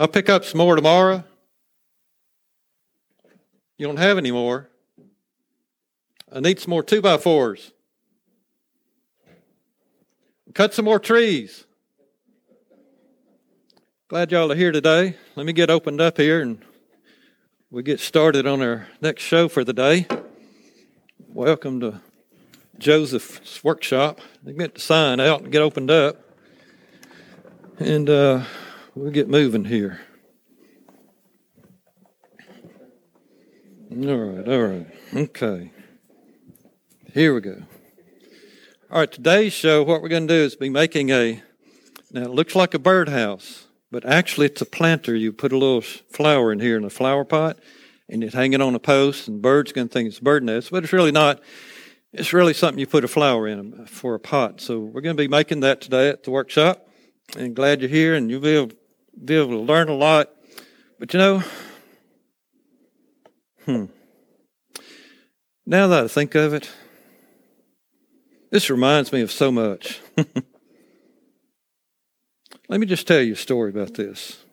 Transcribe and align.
I'll 0.00 0.08
pick 0.08 0.30
up 0.30 0.46
some 0.46 0.56
more 0.56 0.76
tomorrow. 0.76 1.22
You 3.76 3.86
don't 3.86 3.98
have 3.98 4.16
any 4.16 4.30
more. 4.30 4.70
I 6.32 6.40
need 6.40 6.58
some 6.58 6.70
more 6.70 6.82
two 6.82 7.02
by 7.02 7.18
fours. 7.18 7.72
Cut 10.54 10.72
some 10.72 10.86
more 10.86 11.00
trees. 11.00 11.66
Glad 14.08 14.32
y'all 14.32 14.50
are 14.50 14.54
here 14.54 14.72
today. 14.72 15.16
Let 15.36 15.44
me 15.44 15.52
get 15.52 15.68
opened 15.68 16.00
up 16.00 16.16
here 16.16 16.40
and 16.40 16.64
we 17.70 17.82
get 17.82 18.00
started 18.00 18.46
on 18.46 18.62
our 18.62 18.88
next 19.02 19.22
show 19.22 19.48
for 19.48 19.64
the 19.64 19.74
day. 19.74 20.06
Welcome 21.28 21.78
to 21.80 22.00
Joseph's 22.78 23.62
workshop. 23.62 24.22
They 24.42 24.54
get 24.54 24.76
the 24.76 24.80
sign 24.80 25.20
out 25.20 25.42
and 25.42 25.52
get 25.52 25.60
opened 25.60 25.90
up. 25.90 26.24
And 27.78 28.08
uh, 28.08 28.44
we'll 28.94 29.10
get 29.10 29.28
moving 29.28 29.64
here. 29.64 30.00
All 33.92 34.16
right, 34.16 34.48
all 34.48 34.62
right. 34.62 34.86
Okay. 35.14 35.70
Here 37.12 37.34
we 37.34 37.40
go. 37.40 37.62
All 38.90 39.00
right, 39.00 39.10
today's 39.10 39.52
show, 39.52 39.82
what 39.82 40.02
we're 40.02 40.08
going 40.08 40.26
to 40.28 40.34
do 40.34 40.40
is 40.40 40.56
be 40.56 40.68
making 40.68 41.10
a, 41.10 41.42
now 42.12 42.22
it 42.22 42.30
looks 42.30 42.54
like 42.54 42.74
a 42.74 42.78
birdhouse, 42.78 43.66
but 43.90 44.04
actually 44.04 44.46
it's 44.46 44.60
a 44.60 44.66
planter. 44.66 45.14
You 45.14 45.32
put 45.32 45.52
a 45.52 45.58
little 45.58 45.80
flower 45.80 46.52
in 46.52 46.60
here 46.60 46.76
in 46.76 46.84
a 46.84 46.90
flower 46.90 47.24
pot, 47.24 47.58
and 48.08 48.22
you 48.22 48.28
hang 48.30 48.52
it 48.52 48.60
on 48.60 48.74
a 48.74 48.80
post, 48.80 49.28
and 49.28 49.42
birds 49.42 49.72
going 49.72 49.88
to 49.88 49.92
think 49.92 50.08
it's 50.08 50.20
bird 50.20 50.42
nest, 50.42 50.70
but 50.70 50.84
it's 50.84 50.92
really 50.92 51.12
not. 51.12 51.40
It's 52.12 52.32
really 52.32 52.54
something 52.54 52.80
you 52.80 52.88
put 52.88 53.04
a 53.04 53.08
flower 53.08 53.46
in 53.46 53.82
uh, 53.82 53.86
for 53.86 54.16
a 54.16 54.20
pot. 54.20 54.60
So 54.60 54.80
we're 54.80 55.00
going 55.00 55.16
to 55.16 55.22
be 55.22 55.28
making 55.28 55.60
that 55.60 55.80
today 55.80 56.08
at 56.08 56.24
the 56.24 56.32
workshop, 56.32 56.88
and 57.36 57.54
glad 57.54 57.80
you're 57.80 57.90
here, 57.90 58.14
and 58.14 58.28
you'll 58.30 58.40
be 58.40 58.56
able, 58.56 58.74
be 59.24 59.36
able 59.36 59.50
to 59.50 59.58
learn 59.58 59.88
a 59.88 59.94
lot. 59.94 60.30
But 60.98 61.12
you 61.14 61.18
know, 61.18 61.42
hmm, 63.64 63.86
now 65.66 65.86
that 65.88 66.04
I 66.04 66.08
think 66.08 66.34
of 66.34 66.52
it, 66.52 66.70
this 68.50 68.68
reminds 68.68 69.12
me 69.12 69.20
of 69.22 69.30
so 69.30 69.52
much. 69.52 70.00
Let 72.68 72.80
me 72.80 72.86
just 72.86 73.06
tell 73.06 73.20
you 73.20 73.32
a 73.32 73.36
story 73.36 73.70
about 73.70 73.94
this. 73.94 74.44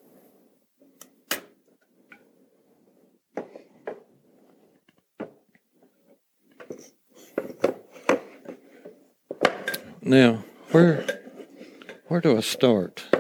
Now, 10.02 10.46
where 10.72 11.06
where 12.08 12.22
do 12.22 12.38
I 12.38 12.40
start? 12.40 13.17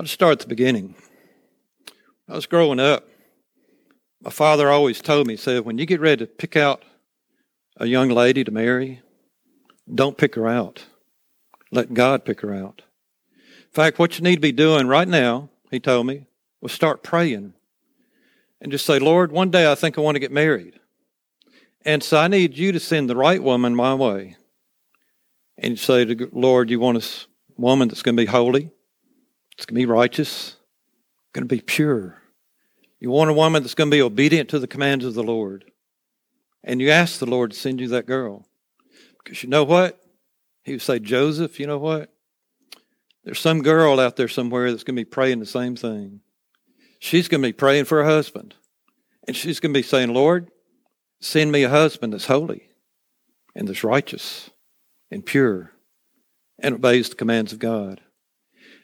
I'll 0.00 0.06
start 0.06 0.32
at 0.32 0.38
the 0.38 0.46
beginning. 0.46 0.94
I 2.26 2.34
was 2.34 2.46
growing 2.46 2.80
up 2.80 3.06
my 4.22 4.30
father 4.30 4.70
always 4.70 5.00
told 5.00 5.26
me, 5.26 5.34
he 5.34 5.36
said, 5.36 5.64
when 5.64 5.76
you 5.76 5.84
get 5.86 6.00
ready 6.00 6.24
to 6.24 6.26
pick 6.26 6.56
out 6.56 6.82
a 7.76 7.86
young 7.86 8.08
lady 8.08 8.44
to 8.44 8.50
marry, 8.50 9.02
don't 9.92 10.16
pick 10.16 10.34
her 10.36 10.48
out. 10.48 10.84
Let 11.70 11.94
God 11.94 12.24
pick 12.24 12.40
her 12.40 12.54
out. 12.54 12.82
In 13.36 13.72
fact, 13.72 13.98
what 13.98 14.18
you 14.18 14.24
need 14.24 14.36
to 14.36 14.40
be 14.40 14.52
doing 14.52 14.88
right 14.88 15.08
now, 15.08 15.48
he 15.70 15.80
told 15.80 16.06
me, 16.06 16.26
was 16.60 16.72
start 16.72 17.02
praying 17.02 17.54
and 18.60 18.72
just 18.72 18.86
say, 18.86 18.98
Lord, 18.98 19.32
one 19.32 19.50
day 19.50 19.70
I 19.70 19.74
think 19.74 19.96
I 19.96 20.00
want 20.00 20.16
to 20.16 20.20
get 20.20 20.32
married. 20.32 20.80
And 21.84 22.02
so 22.02 22.18
I 22.18 22.28
need 22.28 22.56
you 22.58 22.72
to 22.72 22.80
send 22.80 23.08
the 23.08 23.16
right 23.16 23.42
woman 23.42 23.74
my 23.74 23.94
way. 23.94 24.36
And 25.56 25.72
you 25.72 25.76
say 25.76 26.06
to 26.06 26.30
Lord, 26.32 26.70
you 26.70 26.80
want 26.80 26.98
a 26.98 27.26
woman 27.56 27.88
that's 27.88 28.02
going 28.02 28.16
to 28.16 28.22
be 28.22 28.26
holy, 28.26 28.70
it's 29.60 29.66
going 29.66 29.74
to 29.74 29.86
be 29.86 29.92
righteous, 29.92 30.56
going 31.34 31.46
to 31.46 31.54
be 31.54 31.60
pure, 31.60 32.20
you 33.00 33.10
want 33.10 33.30
a 33.30 33.34
woman 33.34 33.62
that's 33.62 33.74
going 33.74 33.90
to 33.90 33.94
be 33.94 34.02
obedient 34.02 34.50
to 34.50 34.58
the 34.58 34.66
commands 34.66 35.04
of 35.04 35.14
the 35.14 35.22
Lord. 35.22 35.70
And 36.62 36.80
you 36.80 36.90
ask 36.90 37.18
the 37.18 37.26
Lord 37.26 37.50
to 37.50 37.56
send 37.56 37.80
you 37.80 37.88
that 37.88 38.06
girl. 38.06 38.46
Because 39.18 39.42
you 39.42 39.48
know 39.48 39.64
what? 39.64 39.98
He 40.62 40.72
would 40.72 40.82
say, 40.82 40.98
Joseph, 40.98 41.58
you 41.58 41.66
know 41.66 41.78
what? 41.78 42.12
There's 43.24 43.40
some 43.40 43.62
girl 43.62 43.98
out 43.98 44.16
there 44.16 44.28
somewhere 44.28 44.70
that's 44.70 44.84
going 44.84 44.96
to 44.96 45.00
be 45.00 45.06
praying 45.06 45.40
the 45.40 45.46
same 45.46 45.76
thing. 45.76 46.20
She's 46.98 47.28
going 47.28 47.42
to 47.42 47.48
be 47.48 47.54
praying 47.54 47.86
for 47.86 48.02
a 48.02 48.06
husband. 48.06 48.54
And 49.26 49.34
she's 49.34 49.60
going 49.60 49.72
to 49.72 49.78
be 49.78 49.82
saying, 49.82 50.12
Lord, 50.12 50.50
send 51.20 51.52
me 51.52 51.62
a 51.62 51.70
husband 51.70 52.12
that's 52.12 52.26
holy 52.26 52.68
and 53.54 53.66
that's 53.66 53.84
righteous 53.84 54.50
and 55.10 55.24
pure 55.24 55.72
and 56.58 56.74
obeys 56.74 57.08
the 57.08 57.14
commands 57.14 57.52
of 57.54 57.58
God. 57.58 58.02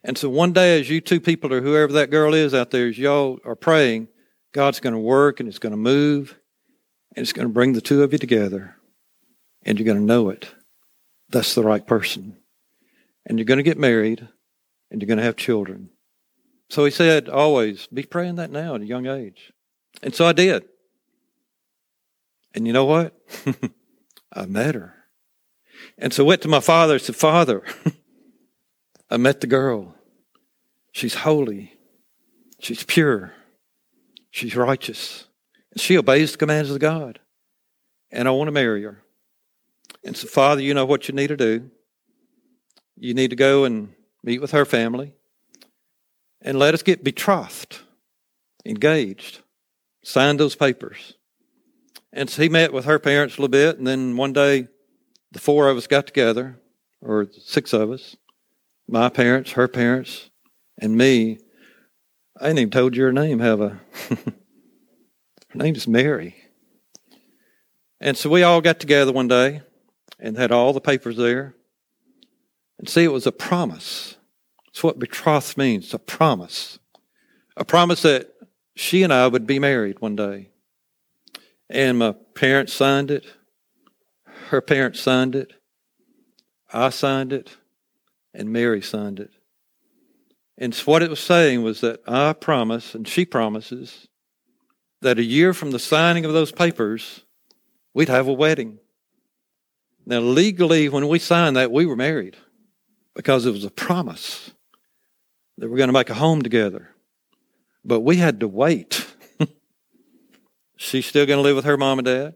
And 0.06 0.16
so 0.16 0.28
one 0.28 0.52
day, 0.52 0.78
as 0.78 0.88
you 0.88 1.00
two 1.00 1.20
people 1.20 1.52
or 1.52 1.60
whoever 1.60 1.92
that 1.94 2.12
girl 2.12 2.32
is 2.32 2.54
out 2.54 2.70
there, 2.70 2.86
as 2.86 2.96
y'all 2.96 3.40
are 3.44 3.56
praying, 3.56 4.06
God's 4.52 4.78
going 4.78 4.92
to 4.92 5.00
work 5.00 5.40
and 5.40 5.48
it's 5.48 5.58
going 5.58 5.72
to 5.72 5.76
move 5.76 6.38
and 7.16 7.24
it's 7.24 7.32
going 7.32 7.48
to 7.48 7.52
bring 7.52 7.72
the 7.72 7.80
two 7.80 8.04
of 8.04 8.12
you 8.12 8.18
together 8.18 8.76
and 9.64 9.76
you're 9.76 9.84
going 9.84 9.98
to 9.98 10.04
know 10.04 10.30
it. 10.30 10.54
That's 11.30 11.56
the 11.56 11.64
right 11.64 11.84
person. 11.84 12.36
And 13.26 13.36
you're 13.36 13.46
going 13.46 13.58
to 13.58 13.64
get 13.64 13.78
married 13.78 14.28
and 14.92 15.02
you're 15.02 15.08
going 15.08 15.18
to 15.18 15.24
have 15.24 15.34
children. 15.34 15.90
So 16.70 16.84
he 16.84 16.92
said, 16.92 17.28
always 17.28 17.88
be 17.88 18.04
praying 18.04 18.36
that 18.36 18.52
now 18.52 18.76
at 18.76 18.82
a 18.82 18.86
young 18.86 19.08
age. 19.08 19.52
And 20.04 20.14
so 20.14 20.24
I 20.24 20.32
did. 20.32 20.66
And 22.54 22.64
you 22.64 22.72
know 22.72 22.84
what? 22.84 23.12
I 24.32 24.46
met 24.46 24.76
her. 24.76 24.94
And 25.98 26.12
so 26.12 26.24
I 26.24 26.28
went 26.28 26.42
to 26.42 26.48
my 26.48 26.60
father 26.60 26.94
and 26.94 27.02
said, 27.02 27.16
Father, 27.16 27.64
I 29.10 29.16
met 29.16 29.40
the 29.40 29.48
girl. 29.48 29.95
She's 30.96 31.12
holy. 31.12 31.74
She's 32.58 32.82
pure. 32.82 33.34
She's 34.30 34.56
righteous. 34.56 35.26
She 35.76 35.98
obeys 35.98 36.32
the 36.32 36.38
commands 36.38 36.70
of 36.70 36.78
God. 36.78 37.20
And 38.10 38.26
I 38.26 38.30
want 38.30 38.48
to 38.48 38.52
marry 38.52 38.82
her. 38.84 39.02
And 40.02 40.16
so, 40.16 40.26
Father, 40.26 40.62
you 40.62 40.72
know 40.72 40.86
what 40.86 41.06
you 41.06 41.14
need 41.14 41.26
to 41.26 41.36
do. 41.36 41.70
You 42.96 43.12
need 43.12 43.28
to 43.28 43.36
go 43.36 43.64
and 43.64 43.92
meet 44.24 44.40
with 44.40 44.52
her 44.52 44.64
family 44.64 45.12
and 46.40 46.58
let 46.58 46.72
us 46.72 46.82
get 46.82 47.04
betrothed, 47.04 47.80
engaged, 48.64 49.40
sign 50.02 50.38
those 50.38 50.56
papers. 50.56 51.12
And 52.10 52.30
so 52.30 52.40
he 52.40 52.48
met 52.48 52.72
with 52.72 52.86
her 52.86 52.98
parents 52.98 53.36
a 53.36 53.42
little 53.42 53.48
bit, 53.48 53.76
and 53.76 53.86
then 53.86 54.16
one 54.16 54.32
day 54.32 54.68
the 55.30 55.40
four 55.40 55.68
of 55.68 55.76
us 55.76 55.86
got 55.86 56.06
together, 56.06 56.58
or 57.02 57.26
six 57.38 57.74
of 57.74 57.90
us 57.90 58.16
my 58.88 59.10
parents, 59.10 59.52
her 59.52 59.68
parents, 59.68 60.30
and 60.78 60.96
me. 60.96 61.38
I 62.40 62.48
ain't 62.48 62.58
even 62.58 62.70
told 62.70 62.96
you 62.96 63.04
her 63.04 63.12
name, 63.12 63.38
have 63.38 63.62
I? 63.62 63.68
her 64.08 64.32
name's 65.54 65.88
Mary. 65.88 66.36
And 68.00 68.16
so 68.16 68.28
we 68.28 68.42
all 68.42 68.60
got 68.60 68.78
together 68.78 69.12
one 69.12 69.28
day 69.28 69.62
and 70.18 70.36
had 70.36 70.52
all 70.52 70.72
the 70.72 70.80
papers 70.80 71.16
there. 71.16 71.54
And 72.78 72.88
see, 72.88 73.04
it 73.04 73.12
was 73.12 73.26
a 73.26 73.32
promise. 73.32 74.16
It's 74.68 74.82
what 74.82 74.98
betrothed 74.98 75.56
means 75.56 75.94
a 75.94 75.98
promise. 75.98 76.78
A 77.56 77.64
promise 77.64 78.02
that 78.02 78.34
she 78.74 79.02
and 79.02 79.12
I 79.12 79.26
would 79.28 79.46
be 79.46 79.58
married 79.58 80.00
one 80.00 80.16
day. 80.16 80.50
And 81.70 81.98
my 81.98 82.14
parents 82.34 82.74
signed 82.74 83.10
it. 83.10 83.24
Her 84.48 84.60
parents 84.60 85.00
signed 85.00 85.34
it. 85.34 85.54
I 86.72 86.90
signed 86.90 87.32
it. 87.32 87.56
And 88.34 88.52
Mary 88.52 88.82
signed 88.82 89.18
it. 89.18 89.30
And 90.58 90.74
what 90.74 91.02
it 91.02 91.10
was 91.10 91.20
saying 91.20 91.62
was 91.62 91.80
that 91.82 92.00
I 92.06 92.32
promise, 92.32 92.94
and 92.94 93.06
she 93.06 93.24
promises, 93.24 94.08
that 95.02 95.18
a 95.18 95.24
year 95.24 95.52
from 95.52 95.70
the 95.70 95.78
signing 95.78 96.24
of 96.24 96.32
those 96.32 96.52
papers, 96.52 97.22
we'd 97.92 98.08
have 98.08 98.26
a 98.26 98.32
wedding. 98.32 98.78
Now, 100.06 100.20
legally, 100.20 100.88
when 100.88 101.08
we 101.08 101.18
signed 101.18 101.56
that, 101.56 101.70
we 101.70 101.84
were 101.84 101.96
married 101.96 102.36
because 103.14 103.44
it 103.44 103.50
was 103.50 103.64
a 103.64 103.70
promise 103.70 104.52
that 105.58 105.68
we're 105.68 105.76
going 105.76 105.88
to 105.88 105.92
make 105.92 106.10
a 106.10 106.14
home 106.14 106.42
together. 106.42 106.90
But 107.84 108.00
we 108.00 108.16
had 108.16 108.40
to 108.40 108.48
wait. 108.48 109.06
She's 110.76 111.06
still 111.06 111.26
going 111.26 111.38
to 111.38 111.42
live 111.42 111.56
with 111.56 111.64
her 111.64 111.76
mom 111.76 111.98
and 111.98 112.06
dad. 112.06 112.34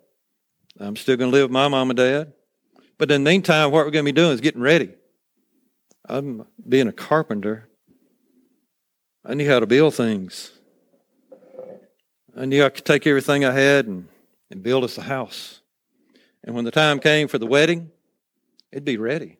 I'm 0.78 0.96
still 0.96 1.16
going 1.16 1.30
to 1.30 1.36
live 1.36 1.44
with 1.44 1.52
my 1.52 1.68
mom 1.68 1.90
and 1.90 1.96
dad. 1.96 2.32
But 2.98 3.10
in 3.10 3.24
the 3.24 3.30
meantime, 3.30 3.70
what 3.70 3.84
we're 3.84 3.90
going 3.90 4.04
to 4.04 4.12
be 4.12 4.16
doing 4.20 4.32
is 4.32 4.40
getting 4.40 4.60
ready. 4.60 4.94
I'm 6.04 6.46
being 6.68 6.88
a 6.88 6.92
carpenter. 6.92 7.69
I 9.24 9.34
knew 9.34 9.48
how 9.48 9.60
to 9.60 9.66
build 9.66 9.94
things. 9.94 10.52
I 12.36 12.46
knew 12.46 12.64
I 12.64 12.70
could 12.70 12.84
take 12.84 13.06
everything 13.06 13.44
I 13.44 13.52
had 13.52 13.86
and, 13.86 14.08
and 14.50 14.62
build 14.62 14.84
us 14.84 14.96
a 14.96 15.02
house. 15.02 15.60
And 16.42 16.54
when 16.54 16.64
the 16.64 16.70
time 16.70 17.00
came 17.00 17.28
for 17.28 17.38
the 17.38 17.46
wedding, 17.46 17.90
it'd 18.72 18.84
be 18.84 18.96
ready. 18.96 19.38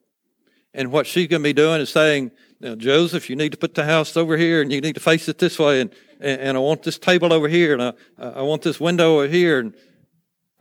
And 0.75 0.93
what 0.93 1.07
she's 1.07 1.29
going 1.29 1.43
to 1.43 1.49
be 1.49 1.53
doing 1.53 1.81
is 1.81 1.91
saying, 1.91 2.31
now, 2.61 2.75
Joseph, 2.75 3.31
you 3.31 3.37
need 3.37 3.53
to 3.53 3.59
put 3.59 3.75
the 3.75 3.85
house 3.85 4.17
over 4.17 4.37
here 4.37 4.61
and 4.61 4.71
you 4.71 4.83
need 4.83 4.95
to 4.95 5.01
face 5.01 5.29
it 5.29 5.39
this 5.39 5.59
way. 5.59 5.81
And, 5.81 5.91
and, 6.21 6.41
and 6.41 6.57
I 6.57 6.61
want 6.61 6.83
this 6.83 6.99
table 6.99 7.33
over 7.33 7.49
here 7.49 7.73
and 7.73 7.83
I, 7.83 7.95
I 8.19 8.43
want 8.43 8.63
this 8.63 8.79
window 8.79 9.15
over 9.17 9.29
here. 9.29 9.61
And 9.61 9.75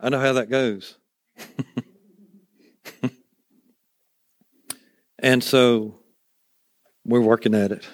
I 0.00 0.08
know 0.08 0.18
how 0.18 0.32
that 0.32 0.48
goes. 0.48 0.96
and 5.18 5.44
so 5.44 5.98
we're 7.04 7.20
working 7.20 7.54
at 7.54 7.70
it. 7.70 7.86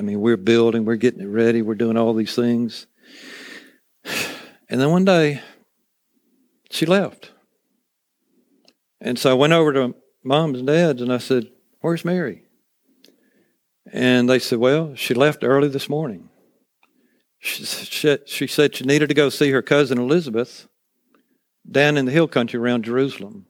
I 0.00 0.02
mean, 0.02 0.22
we're 0.22 0.38
building, 0.38 0.86
we're 0.86 0.96
getting 0.96 1.20
it 1.20 1.26
ready, 1.26 1.60
we're 1.60 1.74
doing 1.74 1.98
all 1.98 2.14
these 2.14 2.34
things. 2.34 2.86
And 4.70 4.80
then 4.80 4.90
one 4.90 5.04
day, 5.04 5.42
she 6.70 6.86
left. 6.86 7.32
And 8.98 9.18
so 9.18 9.30
I 9.30 9.34
went 9.34 9.52
over 9.52 9.74
to 9.74 9.94
mom's 10.24 10.60
and 10.60 10.66
dad's 10.68 11.02
and 11.02 11.12
I 11.12 11.18
said, 11.18 11.50
Where's 11.80 12.02
Mary? 12.02 12.44
And 13.92 14.30
they 14.30 14.38
said, 14.38 14.58
Well, 14.58 14.94
she 14.94 15.12
left 15.12 15.44
early 15.44 15.68
this 15.68 15.90
morning. 15.90 16.30
She, 17.38 17.64
she, 17.64 18.18
she 18.24 18.46
said 18.46 18.74
she 18.74 18.84
needed 18.84 19.08
to 19.08 19.14
go 19.14 19.28
see 19.28 19.50
her 19.50 19.60
cousin 19.60 19.98
Elizabeth 19.98 20.66
down 21.70 21.98
in 21.98 22.06
the 22.06 22.12
hill 22.12 22.28
country 22.28 22.58
around 22.58 22.84
Jerusalem. 22.84 23.44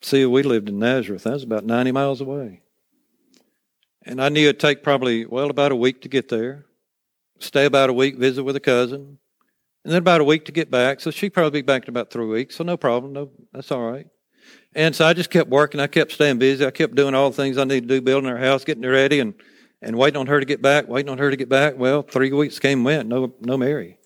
See, 0.00 0.24
we 0.24 0.42
lived 0.42 0.70
in 0.70 0.78
Nazareth. 0.78 1.24
That 1.24 1.34
was 1.34 1.42
about 1.42 1.66
90 1.66 1.92
miles 1.92 2.22
away. 2.22 2.61
And 4.04 4.20
I 4.20 4.28
knew 4.28 4.48
it'd 4.48 4.60
take 4.60 4.82
probably, 4.82 5.26
well, 5.26 5.50
about 5.50 5.72
a 5.72 5.76
week 5.76 6.02
to 6.02 6.08
get 6.08 6.28
there, 6.28 6.66
stay 7.38 7.64
about 7.64 7.90
a 7.90 7.92
week, 7.92 8.16
visit 8.16 8.42
with 8.42 8.56
a 8.56 8.60
cousin, 8.60 9.18
and 9.84 9.92
then 9.92 9.98
about 9.98 10.20
a 10.20 10.24
week 10.24 10.44
to 10.46 10.52
get 10.52 10.70
back. 10.70 11.00
So 11.00 11.10
she'd 11.10 11.30
probably 11.30 11.62
be 11.62 11.66
back 11.66 11.84
in 11.84 11.90
about 11.90 12.10
three 12.10 12.26
weeks. 12.26 12.56
So 12.56 12.64
no 12.64 12.76
problem. 12.76 13.12
No, 13.12 13.30
that's 13.52 13.70
all 13.70 13.82
right. 13.82 14.06
And 14.74 14.94
so 14.94 15.06
I 15.06 15.12
just 15.12 15.30
kept 15.30 15.50
working. 15.50 15.80
I 15.80 15.86
kept 15.86 16.12
staying 16.12 16.38
busy. 16.38 16.64
I 16.64 16.70
kept 16.70 16.94
doing 16.94 17.14
all 17.14 17.30
the 17.30 17.36
things 17.36 17.58
I 17.58 17.64
needed 17.64 17.88
to 17.88 17.96
do, 17.96 18.00
building 18.00 18.30
our 18.30 18.38
house, 18.38 18.64
getting 18.64 18.84
it 18.84 18.88
ready, 18.88 19.20
and, 19.20 19.34
and 19.80 19.96
waiting 19.96 20.18
on 20.18 20.26
her 20.28 20.40
to 20.40 20.46
get 20.46 20.62
back, 20.62 20.88
waiting 20.88 21.10
on 21.10 21.18
her 21.18 21.30
to 21.30 21.36
get 21.36 21.48
back. 21.48 21.76
Well, 21.76 22.02
three 22.02 22.32
weeks 22.32 22.58
came 22.58 22.78
and 22.78 22.84
went. 22.84 23.08
No, 23.08 23.34
no 23.40 23.56
Mary. 23.56 23.98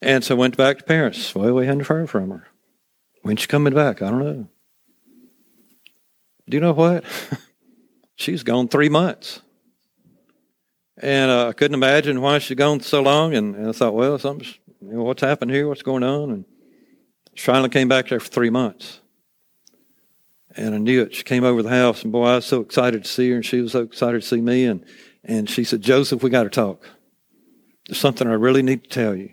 And 0.00 0.22
so 0.22 0.36
went 0.36 0.56
back 0.56 0.78
to 0.78 0.84
parents. 0.84 1.34
Well, 1.34 1.54
we 1.54 1.66
hadn't 1.66 1.86
heard 1.86 2.10
from 2.10 2.30
her. 2.30 2.48
When's 3.22 3.40
she 3.40 3.46
coming 3.46 3.72
back? 3.72 4.02
I 4.02 4.10
don't 4.10 4.24
know. 4.24 4.48
Do 6.48 6.56
you 6.56 6.60
know 6.60 6.72
what? 6.72 7.04
She's 8.16 8.42
gone 8.42 8.68
three 8.68 8.88
months. 8.88 9.40
And 10.98 11.30
uh, 11.30 11.48
I 11.48 11.52
couldn't 11.52 11.74
imagine 11.74 12.20
why 12.20 12.38
she'd 12.38 12.58
gone 12.58 12.80
so 12.80 13.02
long. 13.02 13.34
And, 13.34 13.56
and 13.56 13.68
I 13.68 13.72
thought, 13.72 13.94
well, 13.94 14.18
something's, 14.18 14.58
you 14.80 14.92
know, 14.92 15.02
what's 15.02 15.22
happened 15.22 15.50
here? 15.50 15.66
What's 15.66 15.82
going 15.82 16.02
on? 16.02 16.30
And 16.30 16.44
she 17.34 17.44
finally 17.46 17.70
came 17.70 17.88
back 17.88 18.08
there 18.08 18.20
for 18.20 18.28
three 18.28 18.50
months. 18.50 19.00
And 20.54 20.74
I 20.74 20.78
knew 20.78 21.02
it. 21.02 21.14
She 21.14 21.22
came 21.22 21.44
over 21.44 21.62
the 21.62 21.70
house, 21.70 22.02
and 22.02 22.12
boy, 22.12 22.26
I 22.26 22.34
was 22.36 22.44
so 22.44 22.60
excited 22.60 23.04
to 23.04 23.10
see 23.10 23.30
her, 23.30 23.36
and 23.36 23.44
she 23.44 23.62
was 23.62 23.72
so 23.72 23.80
excited 23.80 24.20
to 24.20 24.28
see 24.28 24.42
me. 24.42 24.66
And, 24.66 24.84
and 25.24 25.48
she 25.48 25.64
said, 25.64 25.80
Joseph, 25.80 26.22
we 26.22 26.28
got 26.28 26.42
to 26.42 26.50
talk. 26.50 26.86
There's 27.86 27.98
something 27.98 28.28
I 28.28 28.34
really 28.34 28.62
need 28.62 28.84
to 28.84 28.90
tell 28.90 29.16
you. 29.16 29.30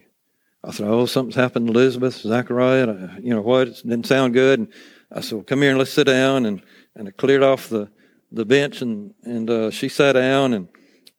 I 0.64 0.72
said, 0.72 0.88
oh, 0.88 1.06
something's 1.06 1.36
happened 1.36 1.68
to 1.68 1.74
Elizabeth, 1.74 2.16
Zachariah. 2.16 3.18
You 3.22 3.34
know 3.34 3.42
what? 3.42 3.68
It 3.68 3.84
didn't 3.84 4.06
sound 4.08 4.34
good. 4.34 4.60
And 4.60 4.70
I 5.12 5.20
said, 5.20 5.34
well, 5.34 5.44
come 5.44 5.62
here 5.62 5.72
and 5.72 5.80
let's 5.80 5.92
sit 5.92 6.06
down. 6.06 6.46
And, 6.46 6.62
and 6.96 7.10
I 7.10 7.12
cleared 7.12 7.44
off 7.44 7.70
the, 7.70 7.90
the 8.32 8.46
bench, 8.46 8.82
and, 8.82 9.14
and 9.24 9.50
uh, 9.50 9.72
she 9.72 9.90
sat 9.90 10.14
down, 10.14 10.54
and, 10.54 10.68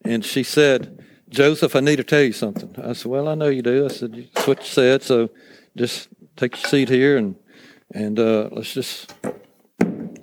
and 0.04 0.24
she 0.24 0.42
said, 0.42 1.04
Joseph, 1.28 1.76
I 1.76 1.80
need 1.80 1.96
to 1.96 2.04
tell 2.04 2.22
you 2.22 2.32
something. 2.32 2.74
I 2.82 2.92
said, 2.92 3.06
well, 3.06 3.28
I 3.28 3.34
know 3.34 3.48
you 3.48 3.62
do. 3.62 3.84
I 3.84 3.88
said, 3.88 4.28
that's 4.34 4.46
what 4.46 4.60
you 4.60 4.66
said, 4.66 5.02
so 5.02 5.30
just 5.76 6.08
take 6.36 6.60
your 6.60 6.68
seat 6.68 6.88
here, 6.88 7.16
and, 7.16 7.36
and 7.92 8.18
uh, 8.18 8.48
let's 8.52 8.72
just 8.72 9.12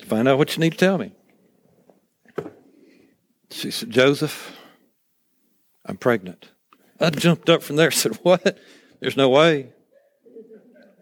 find 0.06 0.28
out 0.28 0.38
what 0.38 0.56
you 0.56 0.62
need 0.62 0.74
to 0.74 0.78
tell 0.78 0.98
me. 0.98 1.12
She 3.50 3.72
said, 3.72 3.90
Joseph, 3.90 4.56
I'm 5.86 5.98
pregnant. 5.98 6.50
I 7.00 7.10
jumped 7.10 7.50
up 7.50 7.64
from 7.64 7.76
there 7.76 7.88
and 7.88 7.96
said, 7.96 8.16
What? 8.24 8.58
There's 9.00 9.18
no 9.18 9.30
way. 9.30 9.70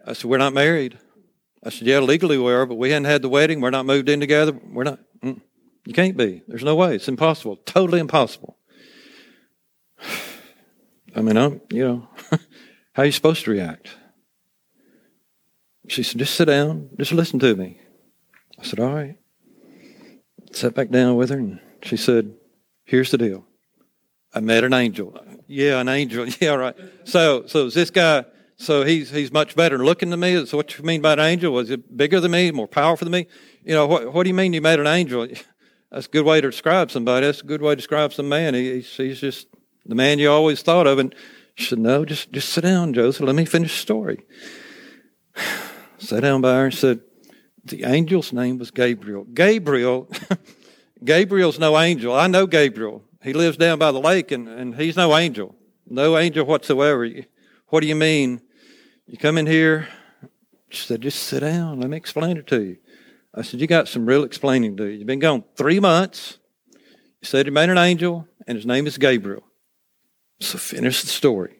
I 0.06 0.12
said, 0.12 0.30
We're 0.30 0.38
not 0.38 0.52
married. 0.52 0.98
I 1.62 1.70
said, 1.70 1.88
Yeah, 1.88 2.00
legally 2.00 2.38
we 2.38 2.52
are, 2.52 2.66
but 2.66 2.76
we 2.76 2.90
hadn't 2.90 3.06
had 3.06 3.22
the 3.22 3.28
wedding. 3.28 3.60
We're 3.60 3.70
not 3.70 3.86
moved 3.86 4.08
in 4.08 4.20
together. 4.20 4.52
We're 4.52 4.84
not. 4.84 5.00
Mm, 5.22 5.40
you 5.86 5.94
can't 5.94 6.16
be. 6.16 6.42
There's 6.48 6.64
no 6.64 6.74
way. 6.74 6.96
It's 6.96 7.08
impossible. 7.08 7.56
Totally 7.64 8.00
impossible. 8.00 8.58
I 11.14 11.22
mean, 11.22 11.36
I'm, 11.36 11.60
you 11.70 11.86
know, 11.86 12.08
how 12.92 13.02
are 13.02 13.06
you 13.06 13.12
supposed 13.12 13.44
to 13.44 13.52
react? 13.52 13.88
She 15.88 16.02
said, 16.02 16.18
Just 16.18 16.34
sit 16.34 16.46
down. 16.46 16.90
Just 16.98 17.12
listen 17.12 17.38
to 17.38 17.54
me. 17.54 17.80
I 18.58 18.64
said, 18.64 18.80
All 18.80 18.92
right. 18.92 19.16
Sat 20.52 20.74
back 20.74 20.90
down 20.90 21.16
with 21.16 21.30
her, 21.30 21.38
and 21.38 21.60
she 21.82 21.96
said, 21.96 22.34
Here's 22.84 23.12
the 23.12 23.18
deal. 23.18 23.46
I 24.34 24.40
met 24.40 24.64
an 24.64 24.74
angel. 24.74 25.18
Yeah, 25.46 25.80
an 25.80 25.88
angel. 25.88 26.26
Yeah, 26.40 26.54
right. 26.54 26.76
So, 27.04 27.46
so 27.46 27.66
is 27.66 27.74
this 27.74 27.90
guy? 27.90 28.24
So 28.58 28.84
he's 28.84 29.10
he's 29.10 29.30
much 29.30 29.54
better 29.54 29.78
looking 29.84 30.10
than 30.10 30.20
me. 30.20 30.44
So 30.46 30.56
what 30.56 30.76
you 30.76 30.84
mean 30.84 31.02
by 31.02 31.12
an 31.12 31.20
angel? 31.20 31.52
Was 31.52 31.70
it 31.70 31.96
bigger 31.96 32.20
than 32.20 32.32
me, 32.32 32.50
more 32.50 32.66
powerful 32.66 33.04
than 33.04 33.12
me? 33.12 33.26
You 33.62 33.74
know, 33.74 33.86
what 33.86 34.12
what 34.12 34.24
do 34.24 34.30
you 34.30 34.34
mean 34.34 34.52
you 34.52 34.62
met 34.62 34.80
an 34.80 34.86
angel? 34.86 35.28
That's 35.90 36.06
a 36.06 36.10
good 36.10 36.24
way 36.24 36.40
to 36.40 36.50
describe 36.50 36.90
somebody. 36.90 37.26
That's 37.26 37.40
a 37.40 37.46
good 37.46 37.62
way 37.62 37.72
to 37.72 37.76
describe 37.76 38.12
some 38.12 38.28
man. 38.28 38.54
He, 38.54 38.80
he's, 38.80 39.20
just 39.20 39.48
the 39.84 39.94
man 39.94 40.18
you 40.18 40.30
always 40.30 40.62
thought 40.62 40.86
of. 40.86 40.98
And 40.98 41.14
she 41.54 41.66
said, 41.66 41.78
No, 41.78 42.04
just 42.04 42.32
just 42.32 42.50
sit 42.50 42.62
down, 42.62 42.92
Joseph. 42.92 43.26
Let 43.26 43.34
me 43.34 43.44
finish 43.44 43.72
the 43.72 43.78
story. 43.78 44.24
Sat 45.98 46.20
down 46.20 46.42
by 46.42 46.54
her 46.54 46.64
and 46.66 46.74
said, 46.74 47.00
the 47.66 47.84
angel's 47.84 48.32
name 48.32 48.58
was 48.58 48.70
Gabriel. 48.70 49.24
Gabriel, 49.24 50.08
Gabriel's 51.04 51.58
no 51.58 51.78
angel. 51.78 52.14
I 52.14 52.26
know 52.26 52.46
Gabriel. 52.46 53.02
He 53.22 53.32
lives 53.32 53.56
down 53.56 53.78
by 53.78 53.90
the 53.92 54.00
lake 54.00 54.30
and, 54.30 54.48
and 54.48 54.76
he's 54.76 54.96
no 54.96 55.16
angel. 55.16 55.56
No 55.88 56.16
angel 56.16 56.46
whatsoever. 56.46 57.08
What 57.68 57.80
do 57.80 57.86
you 57.86 57.96
mean? 57.96 58.40
You 59.06 59.18
come 59.18 59.38
in 59.38 59.46
here? 59.46 59.88
She 60.68 60.86
said, 60.86 61.00
just 61.00 61.22
sit 61.22 61.40
down. 61.40 61.80
Let 61.80 61.90
me 61.90 61.96
explain 61.96 62.36
it 62.36 62.46
to 62.48 62.62
you. 62.62 62.76
I 63.36 63.42
said, 63.42 63.60
you 63.60 63.66
got 63.66 63.86
some 63.86 64.06
real 64.06 64.24
explaining 64.24 64.76
to 64.76 64.84
do. 64.84 64.90
You've 64.90 65.06
been 65.06 65.18
gone 65.18 65.44
three 65.56 65.78
months. 65.78 66.38
You 66.72 67.26
said 67.26 67.46
you 67.46 67.52
made 67.52 67.68
an 67.68 67.78
angel 67.78 68.26
and 68.46 68.56
his 68.56 68.64
name 68.66 68.86
is 68.86 68.96
Gabriel. 68.96 69.44
So 70.40 70.58
finish 70.58 71.02
the 71.02 71.08
story. 71.08 71.58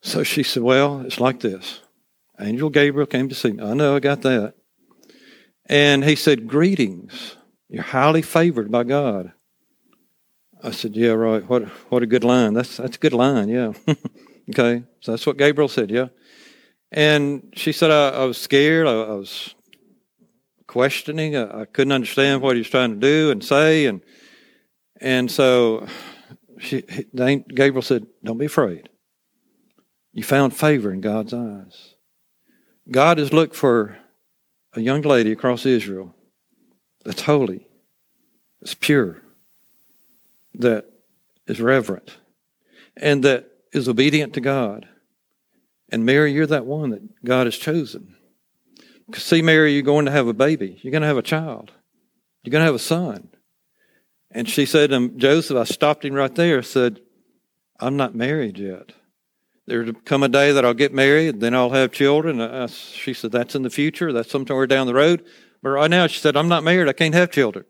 So 0.00 0.22
she 0.22 0.42
said, 0.42 0.62
well, 0.62 1.00
it's 1.02 1.20
like 1.20 1.40
this. 1.40 1.80
Angel 2.40 2.70
Gabriel 2.70 3.06
came 3.06 3.28
to 3.28 3.34
see 3.34 3.52
me. 3.52 3.62
I 3.62 3.74
know, 3.74 3.96
I 3.96 4.00
got 4.00 4.22
that. 4.22 4.54
And 5.68 6.04
he 6.04 6.16
said, 6.16 6.48
Greetings. 6.48 7.36
You're 7.68 7.82
highly 7.82 8.22
favored 8.22 8.70
by 8.70 8.84
God. 8.84 9.32
I 10.62 10.70
said, 10.70 10.96
Yeah, 10.96 11.10
right. 11.10 11.46
What 11.48 11.64
what 11.90 12.02
a 12.02 12.06
good 12.06 12.24
line. 12.24 12.54
That's 12.54 12.78
that's 12.78 12.96
a 12.96 13.00
good 13.00 13.12
line, 13.12 13.48
yeah. 13.48 13.72
okay. 14.50 14.84
So 15.00 15.12
that's 15.12 15.26
what 15.26 15.36
Gabriel 15.36 15.68
said, 15.68 15.90
yeah. 15.90 16.08
And 16.90 17.52
she 17.54 17.72
said 17.72 17.90
I, 17.90 18.10
I 18.10 18.24
was 18.24 18.38
scared, 18.38 18.86
I, 18.86 18.92
I 18.92 19.14
was 19.14 19.54
questioning, 20.68 21.36
I, 21.36 21.64
couldn't 21.64 21.92
understand 21.92 22.40
what 22.40 22.54
he 22.54 22.60
was 22.60 22.70
trying 22.70 22.90
to 22.90 23.00
do 23.00 23.32
and 23.32 23.42
say, 23.42 23.86
and 23.86 24.00
and 25.00 25.30
so 25.30 25.86
she, 26.60 26.82
Gabriel 26.82 27.82
said, 27.82 28.06
Don't 28.22 28.38
be 28.38 28.46
afraid. 28.46 28.88
You 30.12 30.22
found 30.22 30.54
favor 30.54 30.92
in 30.92 31.00
God's 31.00 31.34
eyes. 31.34 31.94
God 32.90 33.18
has 33.18 33.32
looked 33.32 33.56
for 33.56 33.98
a 34.74 34.80
young 34.80 35.02
lady 35.02 35.32
across 35.32 35.66
Israel 35.66 36.14
that's 37.04 37.22
holy, 37.22 37.66
that's 38.60 38.74
pure, 38.74 39.22
that 40.54 40.86
is 41.46 41.60
reverent, 41.60 42.18
and 42.96 43.22
that 43.24 43.50
is 43.72 43.88
obedient 43.88 44.34
to 44.34 44.40
God. 44.40 44.88
And 45.90 46.04
Mary, 46.04 46.32
you're 46.32 46.46
that 46.46 46.66
one 46.66 46.90
that 46.90 47.24
God 47.24 47.46
has 47.46 47.56
chosen. 47.56 48.14
See, 49.14 49.42
Mary, 49.42 49.72
you're 49.72 49.82
going 49.82 50.06
to 50.06 50.12
have 50.12 50.26
a 50.26 50.34
baby. 50.34 50.78
You're 50.82 50.90
going 50.90 51.02
to 51.02 51.08
have 51.08 51.16
a 51.16 51.22
child. 51.22 51.72
You're 52.42 52.52
going 52.52 52.62
to 52.62 52.66
have 52.66 52.74
a 52.74 52.78
son. 52.78 53.28
And 54.30 54.48
she 54.48 54.66
said 54.66 54.90
to 54.90 55.08
Joseph, 55.08 55.56
I 55.56 55.64
stopped 55.64 56.04
him 56.04 56.14
right 56.14 56.34
there, 56.34 56.62
said, 56.62 57.00
I'm 57.80 57.96
not 57.96 58.14
married 58.14 58.58
yet. 58.58 58.92
There'll 59.66 59.92
come 59.92 60.22
a 60.22 60.28
day 60.28 60.52
that 60.52 60.64
I'll 60.64 60.74
get 60.74 60.94
married, 60.94 61.40
then 61.40 61.54
I'll 61.54 61.70
have 61.70 61.92
children. 61.92 62.40
Uh, 62.40 62.68
she 62.68 63.12
said, 63.12 63.32
That's 63.32 63.54
in 63.54 63.62
the 63.62 63.70
future. 63.70 64.12
That's 64.12 64.30
somewhere 64.30 64.66
down 64.66 64.86
the 64.86 64.94
road. 64.94 65.24
But 65.62 65.70
right 65.70 65.90
now, 65.90 66.06
she 66.06 66.20
said, 66.20 66.36
I'm 66.36 66.48
not 66.48 66.64
married. 66.64 66.88
I 66.88 66.94
can't 66.94 67.14
have 67.14 67.30
children. 67.30 67.66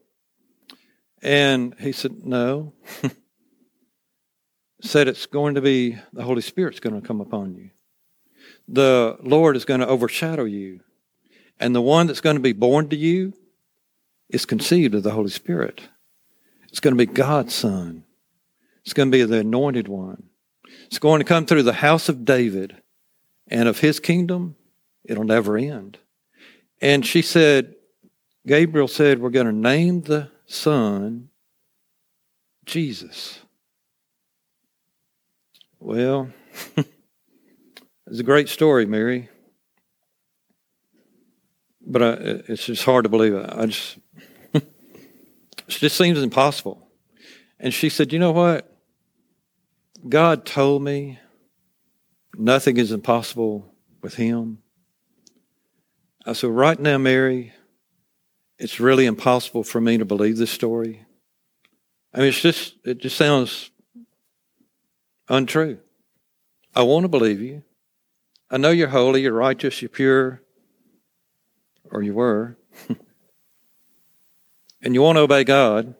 And 1.23 1.75
he 1.81 1.91
said, 1.93 2.25
No. 2.25 2.73
said 4.81 5.09
it's 5.09 5.27
going 5.27 5.57
to 5.57 5.61
be 5.61 5.99
the 6.13 6.23
Holy 6.23 6.43
Spirit's 6.43 6.79
going 6.81 7.01
to 7.01 7.07
come 7.07 7.21
upon 7.21 7.55
you. 7.55 7.71
The 8.69 9.17
Lord 9.21 9.57
is 9.57 9.65
going 9.65 9.81
to 9.81 9.89
overshadow 9.89 10.45
you. 10.45 10.81
And 11.61 11.75
the 11.75 11.83
one 11.83 12.07
that's 12.07 12.21
going 12.21 12.37
to 12.37 12.43
be 12.43 12.53
born 12.53 12.89
to 12.89 12.97
you 12.97 13.35
is 14.29 14.45
conceived 14.45 14.95
of 14.95 15.03
the 15.03 15.11
Holy 15.11 15.31
Spirit. 15.31 15.83
It's 16.69 16.81
going 16.81 16.97
to 16.97 17.07
be 17.07 17.13
God's 17.13 17.55
Son. 17.55 18.05
It's 18.85 18.93
going 18.93 19.11
to 19.11 19.17
be 19.17 19.25
the 19.25 19.41
anointed 19.41 19.89
one. 19.89 20.25
It's 20.87 20.99
going 20.99 21.21
to 21.21 21.25
come 21.25 21.47
through 21.47 21.65
the 21.65 21.73
house 21.75 22.09
of 22.09 22.25
David 22.25 22.81
and 23.49 23.69
of 23.69 23.81
his 23.81 24.01
kingdom, 24.01 24.57
it'll 25.05 25.25
never 25.25 25.57
end. 25.57 25.99
And 26.81 27.05
she 27.05 27.23
said, 27.23 27.75
Gabriel 28.47 28.89
said, 28.89 29.19
We're 29.19 29.31
going 29.31 29.47
to 29.47 29.53
name 29.53 30.03
the 30.03 30.31
son 30.47 31.31
Jesus. 32.65 33.41
Well, 35.81 36.31
it's 36.77 38.21
a 38.21 38.23
great 38.23 38.49
story, 38.49 38.85
Mary. 38.87 39.29
But 41.91 42.03
I, 42.03 42.11
it's 42.49 42.67
just 42.67 42.85
hard 42.85 43.05
to 43.05 43.09
believe. 43.09 43.35
I 43.35 43.67
just, 43.67 43.99
it 44.53 44.69
just 45.69 45.97
seems 45.97 46.23
impossible. 46.23 46.87
And 47.59 47.73
she 47.73 47.89
said, 47.89 48.13
You 48.13 48.19
know 48.19 48.33
what? 48.33 48.71
God 50.07 50.45
told 50.45 50.83
me 50.83 51.19
nothing 52.37 52.77
is 52.77 52.93
impossible 52.93 53.75
with 54.03 54.15
Him. 54.15 54.59
I 56.27 56.35
said, 56.35 56.51
Right 56.51 56.79
now, 56.79 56.99
Mary, 56.99 57.55
it's 58.59 58.79
really 58.79 59.07
impossible 59.07 59.65
for 59.65 59.81
me 59.81 59.97
to 59.97 60.05
believe 60.05 60.37
this 60.37 60.51
story. 60.51 61.07
I 62.13 62.19
mean, 62.19 62.29
it's 62.29 62.41
just, 62.41 62.75
it 62.85 62.99
just 62.99 63.17
sounds 63.17 63.71
untrue. 65.29 65.79
I 66.75 66.83
want 66.83 67.05
to 67.05 67.09
believe 67.09 67.41
you. 67.41 67.63
I 68.51 68.59
know 68.59 68.71
you're 68.71 68.89
holy, 68.89 69.23
you're 69.23 69.33
righteous, 69.33 69.81
you're 69.81 69.89
pure, 69.89 70.43
or 71.91 72.03
you 72.03 72.15
were. 72.15 72.57
and 74.83 74.95
you 74.95 75.03
want 75.03 75.17
to 75.17 75.23
obey 75.23 75.45
God. 75.45 75.95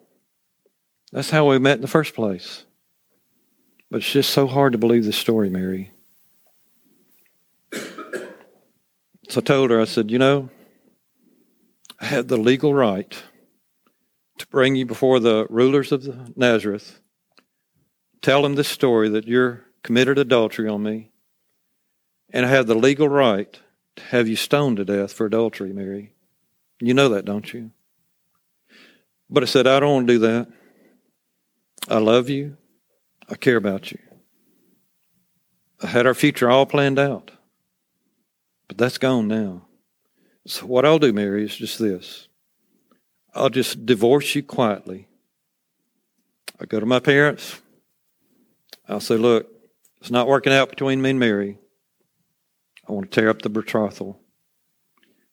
That's 1.13 1.31
how 1.31 1.49
we 1.49 1.59
met 1.59 1.77
in 1.77 1.83
the 1.83 1.89
first 1.89 2.15
place. 2.15 2.65
But 3.91 3.99
it's 3.99 4.13
just 4.13 4.31
so 4.31 4.47
hard 4.47 4.73
to 4.73 4.79
believe 4.79 5.05
the 5.05 5.13
story, 5.13 5.51
Mary. 5.51 5.91
So 9.31 9.41
I 9.41 9.45
told 9.45 9.71
her, 9.71 9.79
I 9.79 9.85
said, 9.85 10.11
you 10.11 10.19
know, 10.19 10.49
I 12.01 12.07
have 12.07 12.29
the 12.29 12.39
legal 12.39 12.73
right 12.73 13.15
to 14.39 14.47
bring 14.47 14.77
you 14.77 14.87
before 14.87 15.21
the 15.21 15.47
rulers 15.51 15.93
of 15.93 16.05
the 16.05 16.33
Nazareth, 16.37 17.01
tell 18.23 18.43
them 18.43 18.55
this 18.55 18.69
story 18.69 19.09
that 19.11 19.27
you're 19.27 19.65
committed 19.83 20.19
adultery 20.19 20.69
on 20.69 20.83
me, 20.83 21.11
and 22.31 22.47
I 22.47 22.49
have 22.49 22.67
the 22.67 22.75
legal 22.75 23.09
right 23.09 23.61
have 23.99 24.29
you 24.29 24.37
stoned 24.37 24.79
to 24.79 24.85
death 24.85 25.13
for 25.13 25.27
adultery, 25.27 25.73
Mary. 25.73 26.13
You 26.81 26.95
know 26.95 27.09
that, 27.11 27.25
don't 27.25 27.53
you? 27.53 27.71
But 29.31 29.43
I 29.43 29.47
said, 29.47 29.67
I 29.67 29.81
don't 29.81 29.93
want 29.93 30.09
to 30.09 30.15
do 30.15 30.19
that. 30.21 30.49
I 31.89 31.99
love 31.99 32.29
you. 32.29 32.57
I 33.29 33.35
care 33.35 33.57
about 33.57 33.93
you. 33.93 33.99
I 35.83 35.87
had 35.87 36.07
our 36.07 36.15
future 36.15 36.51
all 36.51 36.67
planned 36.67 36.99
out, 36.99 37.31
but 38.67 38.79
that's 38.79 38.99
gone 38.99 39.29
now. 39.29 39.67
So, 40.47 40.67
what 40.67 40.85
I'll 40.85 40.99
do, 40.99 41.13
Mary, 41.13 41.45
is 41.45 41.57
just 41.57 41.79
this 41.79 42.27
I'll 43.35 43.51
just 43.51 43.87
divorce 43.87 44.35
you 44.35 44.43
quietly. 44.43 45.09
I 46.61 46.65
go 46.65 46.81
to 46.81 46.87
my 46.87 47.01
parents. 47.01 47.61
I'll 48.89 49.01
say, 49.01 49.17
Look, 49.17 49.47
it's 50.01 50.11
not 50.11 50.27
working 50.27 50.53
out 50.53 50.71
between 50.71 51.01
me 51.01 51.11
and 51.11 51.19
Mary. 51.19 51.59
I 52.89 52.93
want 52.93 53.11
to 53.11 53.21
tear 53.21 53.29
up 53.29 53.43
the 53.43 53.51
betrothal. 53.51 54.19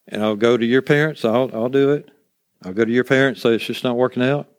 And 0.08 0.22
I'll 0.22 0.36
go 0.36 0.58
to 0.58 0.66
your 0.66 0.82
parents. 0.82 1.24
I'll, 1.24 1.50
I'll 1.54 1.70
do 1.70 1.92
it. 1.92 2.10
I'll 2.64 2.74
go 2.74 2.86
to 2.86 2.92
your 2.92 3.04
parents, 3.04 3.42
say 3.42 3.56
it's 3.56 3.66
just 3.66 3.84
not 3.84 3.96
working 3.96 4.24
out. 4.24 4.50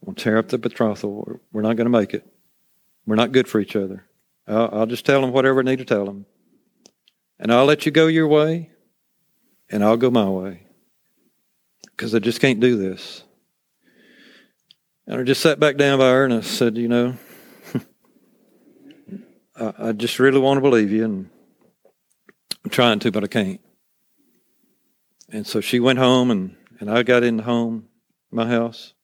We'll 0.00 0.14
tear 0.14 0.38
up 0.38 0.48
the 0.48 0.58
betrothal. 0.58 1.40
We're 1.52 1.62
not 1.62 1.76
going 1.76 1.86
to 1.86 1.98
make 1.98 2.14
it. 2.14 2.26
We're 3.06 3.16
not 3.16 3.32
good 3.32 3.48
for 3.48 3.60
each 3.60 3.76
other. 3.76 4.04
I'll, 4.46 4.70
I'll 4.72 4.86
just 4.86 5.06
tell 5.06 5.20
them 5.20 5.32
whatever 5.32 5.60
I 5.60 5.62
need 5.62 5.78
to 5.78 5.84
tell 5.84 6.04
them. 6.04 6.26
And 7.38 7.52
I'll 7.52 7.64
let 7.64 7.86
you 7.86 7.92
go 7.92 8.06
your 8.06 8.28
way, 8.28 8.70
and 9.70 9.82
I'll 9.84 9.96
go 9.96 10.10
my 10.10 10.28
way. 10.28 10.66
Because 11.82 12.14
I 12.14 12.18
just 12.18 12.40
can't 12.40 12.60
do 12.60 12.76
this. 12.76 13.22
And 15.06 15.20
I 15.20 15.24
just 15.24 15.40
sat 15.40 15.60
back 15.60 15.76
down 15.76 15.98
by 15.98 16.10
her 16.10 16.24
and 16.24 16.34
I 16.34 16.40
said, 16.40 16.76
You 16.76 16.88
know, 16.88 17.16
I, 19.56 19.74
I 19.78 19.92
just 19.92 20.18
really 20.18 20.38
want 20.38 20.58
to 20.58 20.62
believe 20.62 20.90
you, 20.90 21.04
and 21.04 21.30
I'm 22.64 22.70
trying 22.70 22.98
to, 23.00 23.10
but 23.10 23.24
I 23.24 23.26
can't. 23.26 23.60
And 25.32 25.46
so 25.46 25.60
she 25.60 25.80
went 25.80 25.98
home, 25.98 26.30
and, 26.30 26.56
and 26.80 26.90
I 26.90 27.02
got 27.02 27.22
in 27.22 27.38
the 27.38 27.42
home, 27.44 27.88
my 28.30 28.48
house. 28.48 28.94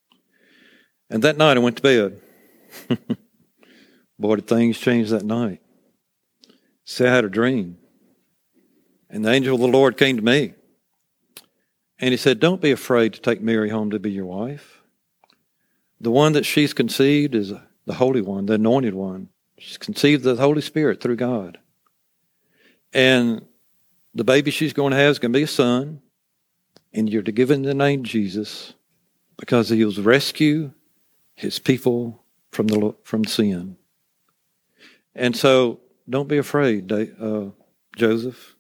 And 1.09 1.23
that 1.23 1.37
night 1.37 1.57
I 1.57 1.61
went 1.61 1.77
to 1.77 1.83
bed. 1.83 2.21
Boy, 4.19 4.37
did 4.37 4.47
things 4.47 4.79
change 4.79 5.11
that 5.11 5.25
night. 5.25 5.61
See, 6.85 7.05
I 7.05 7.15
had 7.15 7.25
a 7.25 7.29
dream. 7.29 7.79
And 9.09 9.25
the 9.25 9.31
angel 9.31 9.55
of 9.55 9.61
the 9.61 9.69
Lord 9.69 9.97
came 9.97 10.17
to 10.17 10.23
me. 10.23 10.55
And 11.99 12.11
he 12.11 12.17
said, 12.17 12.41
Don't 12.41 12.61
be 12.61 12.71
afraid 12.71 13.15
to 13.15 13.21
take 13.21 13.41
Mary 13.41 13.71
home 13.71 13.91
to 13.91 13.99
be 13.99 14.11
your 14.11 14.27
wife. 14.27 14.83
The 16.01 16.11
one 16.11 16.33
that 16.33 16.45
she's 16.45 16.75
conceived 16.75 17.35
is 17.35 17.53
the 17.87 17.95
Holy 17.95 18.21
One, 18.21 18.47
the 18.47 18.55
anointed 18.55 18.95
one. 18.95 19.31
She's 19.59 19.79
conceived 19.79 20.23
the 20.23 20.37
Holy 20.37 20.61
Spirit 20.61 21.01
through 21.01 21.17
God. 21.17 21.59
And 22.97 23.45
the 24.15 24.25
baby 24.25 24.51
she's 24.51 24.73
going 24.73 24.93
to 24.93 24.97
have 24.97 25.11
is 25.11 25.19
going 25.19 25.31
to 25.31 25.39
be 25.39 25.43
a 25.43 25.47
son. 25.47 26.01
And 26.95 27.11
you're 27.11 27.23
to 27.23 27.31
give 27.31 27.51
him 27.51 27.63
the 27.63 27.75
name 27.75 28.05
Jesus 28.05 28.73
because 29.37 29.69
he 29.69 29.85
will 29.85 30.03
rescue 30.03 30.73
his 31.35 31.59
people 31.59 32.25
from 32.51 32.69
the 32.69 32.95
from 33.03 33.27
sin. 33.27 33.77
And 35.15 35.37
so, 35.37 35.81
don't 36.09 36.27
be 36.27 36.39
afraid, 36.39 36.91
uh, 36.91 37.51
Joseph. 37.97 38.57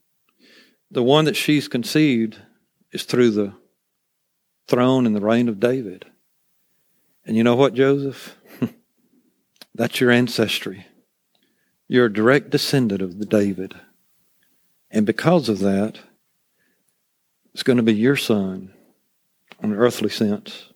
The 0.90 1.02
one 1.02 1.25
that 1.25 1.37
she's 1.37 1.66
conceived 1.66 2.38
is 2.93 3.05
through 3.05 3.31
the 3.31 3.55
throne 4.69 5.07
and 5.07 5.16
the 5.16 5.21
reign 5.21 5.49
of 5.49 5.61
David. 5.61 6.05
And 7.25 7.38
you 7.38 7.43
know 7.43 7.57
what, 7.57 7.73
Joseph? 7.73 8.37
That's 9.75 9.99
your 9.99 10.11
ancestry. 10.11 10.87
You're 11.88 12.07
a 12.07 12.12
direct 12.12 12.50
descendant 12.50 13.00
of 13.00 13.19
the 13.19 13.26
David. 13.26 13.75
And 14.90 15.07
because 15.07 15.49
of 15.49 15.59
that, 15.61 15.99
it's 17.52 17.62
going 17.62 17.78
to 17.78 17.83
be 17.83 17.95
your 17.95 18.16
son, 18.16 18.73
on 19.62 19.73
an 19.73 19.78
earthly 19.78 20.11
sense, 20.11 20.73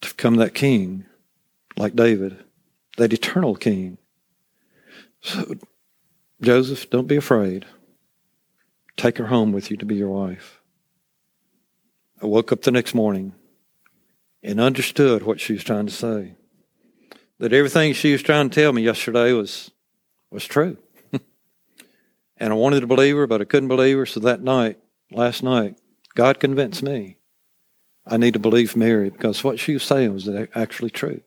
to 0.00 0.10
become 0.10 0.36
that 0.36 0.54
king 0.54 1.06
like 1.76 1.96
David, 1.96 2.44
that 2.98 3.12
eternal 3.12 3.56
king. 3.56 3.98
So, 5.20 5.54
Joseph, 6.40 6.90
don't 6.90 7.06
be 7.06 7.16
afraid. 7.16 7.66
Take 8.96 9.18
her 9.18 9.26
home 9.26 9.52
with 9.52 9.70
you 9.70 9.76
to 9.76 9.86
be 9.86 9.96
your 9.96 10.10
wife. 10.10 10.60
I 12.22 12.26
woke 12.26 12.52
up 12.52 12.62
the 12.62 12.70
next 12.70 12.94
morning 12.94 13.34
and 14.42 14.60
understood 14.60 15.22
what 15.22 15.40
she 15.40 15.52
was 15.52 15.64
trying 15.64 15.86
to 15.86 15.92
say. 15.92 16.34
That 17.38 17.52
everything 17.52 17.92
she 17.92 18.12
was 18.12 18.22
trying 18.22 18.50
to 18.50 18.54
tell 18.54 18.72
me 18.72 18.82
yesterday 18.82 19.32
was, 19.32 19.70
was 20.30 20.46
true. 20.46 20.76
And 22.42 22.52
I 22.52 22.56
wanted 22.56 22.80
to 22.80 22.88
believe 22.88 23.14
her, 23.14 23.28
but 23.28 23.40
I 23.40 23.44
couldn't 23.44 23.68
believe 23.68 23.96
her. 23.96 24.04
So 24.04 24.18
that 24.18 24.42
night, 24.42 24.76
last 25.12 25.44
night, 25.44 25.78
God 26.16 26.40
convinced 26.40 26.82
me 26.82 27.18
I 28.04 28.16
need 28.16 28.32
to 28.32 28.40
believe 28.40 28.74
Mary 28.74 29.10
because 29.10 29.44
what 29.44 29.60
she 29.60 29.74
was 29.74 29.84
saying 29.84 30.12
was 30.12 30.28
actually 30.56 30.90
true. 30.90 31.20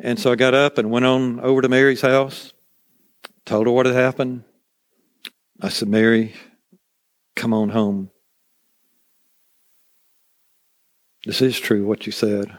And 0.00 0.18
so 0.18 0.32
I 0.32 0.34
got 0.34 0.52
up 0.52 0.78
and 0.78 0.90
went 0.90 1.04
on 1.04 1.38
over 1.38 1.62
to 1.62 1.68
Mary's 1.68 2.00
house, 2.00 2.52
told 3.46 3.68
her 3.68 3.72
what 3.72 3.86
had 3.86 3.94
happened. 3.94 4.42
I 5.60 5.68
said, 5.68 5.86
Mary, 5.86 6.34
come 7.36 7.54
on 7.54 7.68
home. 7.68 8.10
This 11.24 11.40
is 11.40 11.56
true, 11.56 11.86
what 11.86 12.04
you 12.04 12.10
said. 12.10 12.58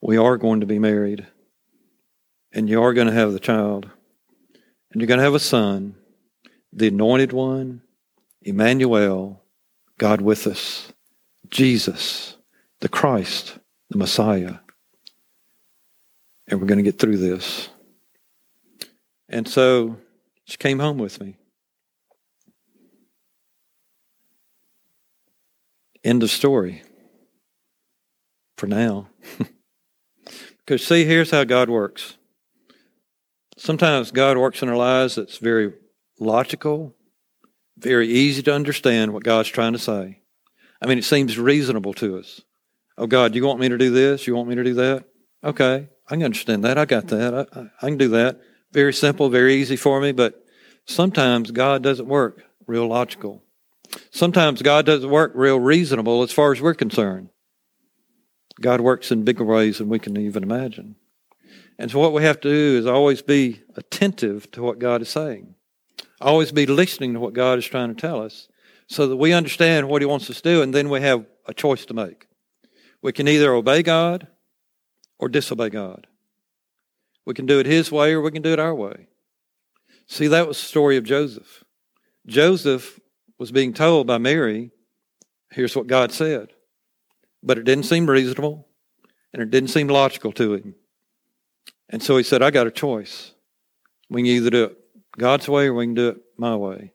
We 0.00 0.16
are 0.16 0.38
going 0.38 0.60
to 0.60 0.66
be 0.66 0.78
married, 0.78 1.26
and 2.54 2.70
you 2.70 2.82
are 2.82 2.94
going 2.94 3.08
to 3.08 3.12
have 3.12 3.34
the 3.34 3.38
child, 3.38 3.90
and 4.90 5.02
you're 5.02 5.08
going 5.08 5.18
to 5.18 5.24
have 5.24 5.34
a 5.34 5.38
son, 5.38 5.94
the 6.76 6.88
anointed 6.88 7.32
one, 7.32 7.80
Emmanuel, 8.42 9.42
God 9.98 10.20
with 10.20 10.46
us, 10.46 10.92
Jesus, 11.48 12.36
the 12.80 12.88
Christ, 12.88 13.58
the 13.88 13.96
Messiah. 13.96 14.56
And 16.46 16.60
we're 16.60 16.66
going 16.66 16.78
to 16.78 16.84
get 16.84 16.98
through 16.98 17.16
this. 17.16 17.70
And 19.28 19.48
so 19.48 19.96
she 20.44 20.58
came 20.58 20.78
home 20.78 20.98
with 20.98 21.18
me. 21.18 21.38
End 26.04 26.22
of 26.22 26.30
story 26.30 26.82
for 28.58 28.66
now. 28.66 29.08
because 30.58 30.86
see, 30.86 31.06
here's 31.06 31.30
how 31.30 31.42
God 31.44 31.70
works. 31.70 32.18
Sometimes 33.56 34.10
God 34.10 34.36
works 34.36 34.62
in 34.62 34.68
our 34.68 34.76
lives 34.76 35.14
that's 35.14 35.38
very 35.38 35.72
logical, 36.18 36.94
very 37.78 38.08
easy 38.08 38.42
to 38.42 38.54
understand 38.54 39.12
what 39.12 39.24
God's 39.24 39.48
trying 39.48 39.72
to 39.72 39.78
say. 39.78 40.20
I 40.80 40.86
mean, 40.86 40.98
it 40.98 41.04
seems 41.04 41.38
reasonable 41.38 41.94
to 41.94 42.18
us. 42.18 42.42
Oh, 42.98 43.06
God, 43.06 43.34
you 43.34 43.44
want 43.44 43.60
me 43.60 43.68
to 43.68 43.78
do 43.78 43.90
this? 43.90 44.26
You 44.26 44.34
want 44.34 44.48
me 44.48 44.54
to 44.54 44.64
do 44.64 44.74
that? 44.74 45.04
Okay, 45.44 45.88
I 46.08 46.14
can 46.14 46.22
understand 46.22 46.64
that. 46.64 46.78
I 46.78 46.84
got 46.84 47.08
that. 47.08 47.34
I, 47.34 47.60
I, 47.60 47.70
I 47.82 47.88
can 47.88 47.98
do 47.98 48.08
that. 48.08 48.40
Very 48.72 48.92
simple, 48.92 49.28
very 49.28 49.54
easy 49.54 49.76
for 49.76 50.00
me, 50.00 50.12
but 50.12 50.44
sometimes 50.86 51.50
God 51.50 51.82
doesn't 51.82 52.08
work 52.08 52.42
real 52.66 52.86
logical. 52.86 53.42
Sometimes 54.10 54.62
God 54.62 54.86
doesn't 54.86 55.10
work 55.10 55.32
real 55.34 55.60
reasonable 55.60 56.22
as 56.22 56.32
far 56.32 56.52
as 56.52 56.60
we're 56.60 56.74
concerned. 56.74 57.28
God 58.60 58.80
works 58.80 59.12
in 59.12 59.24
bigger 59.24 59.44
ways 59.44 59.78
than 59.78 59.88
we 59.88 59.98
can 59.98 60.16
even 60.16 60.42
imagine. 60.42 60.96
And 61.78 61.90
so 61.90 61.98
what 61.98 62.12
we 62.12 62.22
have 62.22 62.40
to 62.40 62.48
do 62.48 62.78
is 62.78 62.86
always 62.86 63.20
be 63.20 63.62
attentive 63.76 64.50
to 64.52 64.62
what 64.62 64.78
God 64.78 65.02
is 65.02 65.10
saying. 65.10 65.55
Always 66.20 66.52
be 66.52 66.66
listening 66.66 67.14
to 67.14 67.20
what 67.20 67.34
God 67.34 67.58
is 67.58 67.66
trying 67.66 67.94
to 67.94 68.00
tell 68.00 68.22
us 68.22 68.48
so 68.88 69.06
that 69.08 69.16
we 69.16 69.32
understand 69.32 69.88
what 69.88 70.02
he 70.02 70.06
wants 70.06 70.30
us 70.30 70.40
to 70.40 70.42
do 70.42 70.62
and 70.62 70.74
then 70.74 70.88
we 70.88 71.00
have 71.00 71.26
a 71.46 71.54
choice 71.54 71.84
to 71.86 71.94
make. 71.94 72.26
We 73.02 73.12
can 73.12 73.28
either 73.28 73.52
obey 73.52 73.82
God 73.82 74.28
or 75.18 75.28
disobey 75.28 75.70
God. 75.70 76.06
We 77.24 77.34
can 77.34 77.46
do 77.46 77.58
it 77.58 77.66
His 77.66 77.90
way 77.90 78.12
or 78.12 78.20
we 78.20 78.30
can 78.30 78.42
do 78.42 78.52
it 78.52 78.58
our 78.58 78.74
way. 78.74 79.08
See, 80.06 80.28
that 80.28 80.46
was 80.46 80.58
the 80.58 80.66
story 80.66 80.96
of 80.96 81.04
Joseph. 81.04 81.64
Joseph 82.26 83.00
was 83.38 83.52
being 83.52 83.72
told 83.72 84.06
by 84.06 84.18
Mary, 84.18 84.70
here's 85.50 85.76
what 85.76 85.88
God 85.88 86.12
said. 86.12 86.50
But 87.42 87.58
it 87.58 87.64
didn't 87.64 87.84
seem 87.84 88.08
reasonable 88.08 88.68
and 89.32 89.42
it 89.42 89.50
didn't 89.50 89.70
seem 89.70 89.88
logical 89.88 90.32
to 90.32 90.54
him. 90.54 90.74
And 91.88 92.02
so 92.02 92.16
he 92.16 92.22
said, 92.22 92.42
I 92.42 92.50
got 92.50 92.66
a 92.66 92.72
choice. 92.72 93.32
We 94.08 94.22
can 94.22 94.26
either 94.26 94.50
do 94.50 94.64
it 94.64 94.78
God's 95.18 95.48
way 95.48 95.66
or 95.66 95.74
we 95.74 95.86
can 95.86 95.94
do 95.94 96.08
it 96.10 96.18
my 96.36 96.56
way. 96.56 96.92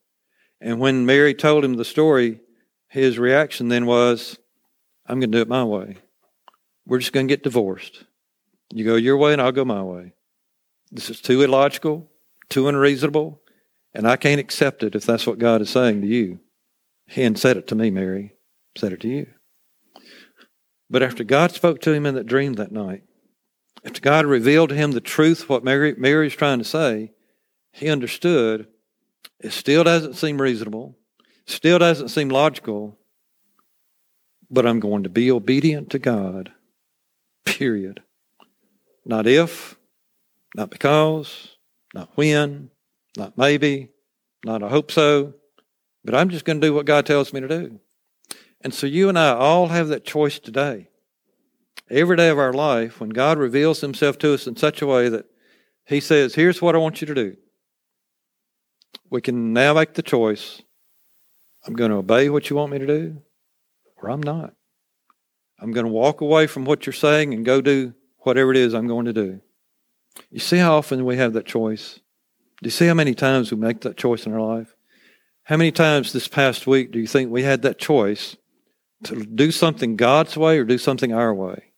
And 0.59 0.79
when 0.79 1.05
Mary 1.05 1.33
told 1.33 1.65
him 1.65 1.73
the 1.73 1.85
story, 1.85 2.39
his 2.87 3.17
reaction 3.17 3.69
then 3.69 3.85
was, 3.85 4.37
I'm 5.07 5.19
going 5.19 5.31
to 5.31 5.37
do 5.37 5.41
it 5.41 5.47
my 5.47 5.63
way. 5.63 5.97
We're 6.85 6.99
just 6.99 7.13
going 7.13 7.27
to 7.27 7.31
get 7.31 7.43
divorced. 7.43 8.03
You 8.73 8.85
go 8.85 8.95
your 8.95 9.17
way 9.17 9.33
and 9.33 9.41
I'll 9.41 9.51
go 9.51 9.65
my 9.65 9.81
way. 9.81 10.13
This 10.91 11.09
is 11.09 11.21
too 11.21 11.41
illogical, 11.41 12.09
too 12.49 12.67
unreasonable, 12.67 13.41
and 13.93 14.07
I 14.07 14.17
can't 14.17 14.39
accept 14.39 14.83
it 14.83 14.95
if 14.95 15.05
that's 15.05 15.25
what 15.25 15.39
God 15.39 15.61
is 15.61 15.69
saying 15.69 16.01
to 16.01 16.07
you. 16.07 16.39
He 17.07 17.21
hadn't 17.21 17.39
said 17.39 17.57
it 17.57 17.67
to 17.67 17.75
me, 17.75 17.91
Mary. 17.91 18.33
Said 18.77 18.93
it 18.93 19.01
to 19.01 19.07
you. 19.07 19.27
But 20.89 21.03
after 21.03 21.23
God 21.23 21.51
spoke 21.51 21.81
to 21.81 21.93
him 21.93 22.05
in 22.05 22.15
that 22.15 22.25
dream 22.25 22.53
that 22.53 22.71
night, 22.71 23.03
after 23.83 24.01
God 24.01 24.25
revealed 24.25 24.69
to 24.69 24.75
him 24.75 24.91
the 24.91 25.01
truth, 25.01 25.49
what 25.49 25.63
Mary, 25.63 25.95
Mary's 25.97 26.35
trying 26.35 26.59
to 26.59 26.65
say, 26.65 27.11
he 27.71 27.89
understood 27.89 28.67
it 29.39 29.53
still 29.53 29.83
doesn't 29.83 30.13
seem 30.13 30.39
reasonable, 30.39 30.95
still 31.47 31.79
doesn't 31.79 32.09
seem 32.09 32.29
logical, 32.29 32.97
but 34.49 34.67
I'm 34.67 34.79
going 34.79 35.03
to 35.03 35.09
be 35.09 35.31
obedient 35.31 35.89
to 35.91 35.99
God, 35.99 36.51
period. 37.43 38.03
Not 39.03 39.25
if, 39.25 39.77
not 40.55 40.69
because, 40.69 41.55
not 41.93 42.09
when, 42.15 42.69
not 43.17 43.37
maybe, 43.37 43.89
not 44.45 44.61
I 44.61 44.69
hope 44.69 44.91
so, 44.91 45.33
but 46.05 46.13
I'm 46.13 46.29
just 46.29 46.45
going 46.45 46.61
to 46.61 46.67
do 46.67 46.73
what 46.73 46.85
God 46.85 47.05
tells 47.05 47.33
me 47.33 47.41
to 47.41 47.47
do. 47.47 47.79
And 48.61 48.73
so 48.73 48.85
you 48.85 49.09
and 49.09 49.17
I 49.17 49.33
all 49.33 49.67
have 49.67 49.87
that 49.87 50.05
choice 50.05 50.37
today. 50.37 50.89
Every 51.89 52.15
day 52.15 52.29
of 52.29 52.37
our 52.39 52.53
life, 52.53 52.99
when 52.99 53.09
God 53.09 53.37
reveals 53.37 53.81
Himself 53.81 54.17
to 54.19 54.33
us 54.33 54.47
in 54.47 54.55
such 54.55 54.81
a 54.81 54.87
way 54.87 55.09
that 55.09 55.25
He 55.85 55.99
says, 55.99 56.35
Here's 56.35 56.61
what 56.61 56.75
I 56.75 56.77
want 56.77 57.01
you 57.01 57.07
to 57.07 57.15
do, 57.15 57.37
we 59.11 59.21
can 59.21 59.53
now 59.53 59.75
make 59.75 59.93
the 59.93 60.01
choice 60.01 60.63
I'm 61.67 61.75
going 61.75 61.91
to 61.91 61.97
obey 61.97 62.29
what 62.29 62.49
you 62.49 62.55
want 62.55 62.71
me 62.71 62.79
to 62.79 62.87
do, 62.87 63.21
or 64.01 64.09
I'm 64.09 64.23
not. 64.23 64.55
I'm 65.59 65.71
going 65.71 65.85
to 65.85 65.91
walk 65.91 66.21
away 66.21 66.47
from 66.47 66.65
what 66.65 66.87
you're 66.87 66.93
saying 66.93 67.35
and 67.35 67.45
go 67.45 67.61
do 67.61 67.93
whatever 68.19 68.49
it 68.49 68.57
is 68.57 68.73
I'm 68.73 68.87
going 68.87 69.05
to 69.05 69.13
do. 69.13 69.41
You 70.31 70.39
see 70.39 70.57
how 70.57 70.75
often 70.75 71.05
we 71.05 71.17
have 71.17 71.33
that 71.33 71.45
choice? 71.45 71.99
Do 72.61 72.67
you 72.67 72.71
see 72.71 72.87
how 72.87 72.95
many 72.95 73.13
times 73.13 73.51
we 73.51 73.57
make 73.57 73.81
that 73.81 73.97
choice 73.97 74.25
in 74.25 74.33
our 74.33 74.41
life? 74.41 74.75
How 75.43 75.57
many 75.57 75.71
times 75.71 76.13
this 76.13 76.27
past 76.27 76.65
week 76.65 76.91
do 76.91 76.99
you 76.99 77.07
think 77.07 77.29
we 77.29 77.43
had 77.43 77.61
that 77.61 77.77
choice 77.77 78.37
to 79.03 79.23
do 79.23 79.51
something 79.51 79.95
God's 79.95 80.35
way 80.35 80.57
or 80.57 80.63
do 80.63 80.79
something 80.79 81.13
our 81.13 81.33
way? 81.33 81.73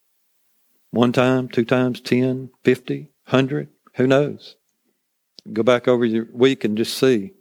One 0.91 1.11
time, 1.11 1.49
two 1.49 1.65
times, 1.65 1.99
ten, 1.99 2.51
fifty, 2.63 3.09
hundred, 3.25 3.69
who 3.95 4.07
knows? 4.07 4.55
Go 5.51 5.63
back 5.63 5.87
over 5.87 6.05
your 6.05 6.27
week 6.31 6.63
and 6.63 6.77
just 6.77 6.97
see. 6.97 7.33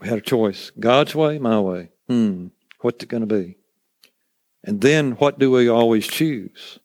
We 0.00 0.08
had 0.08 0.18
a 0.18 0.22
choice 0.22 0.70
God's 0.78 1.14
way, 1.14 1.38
my 1.38 1.58
way. 1.60 1.90
Hmm, 2.06 2.48
what's 2.80 3.02
it 3.02 3.08
going 3.08 3.26
to 3.26 3.34
be? 3.34 3.56
And 4.62 4.80
then 4.80 5.12
what 5.12 5.38
do 5.38 5.50
we 5.50 5.68
always 5.68 6.06
choose? 6.06 6.78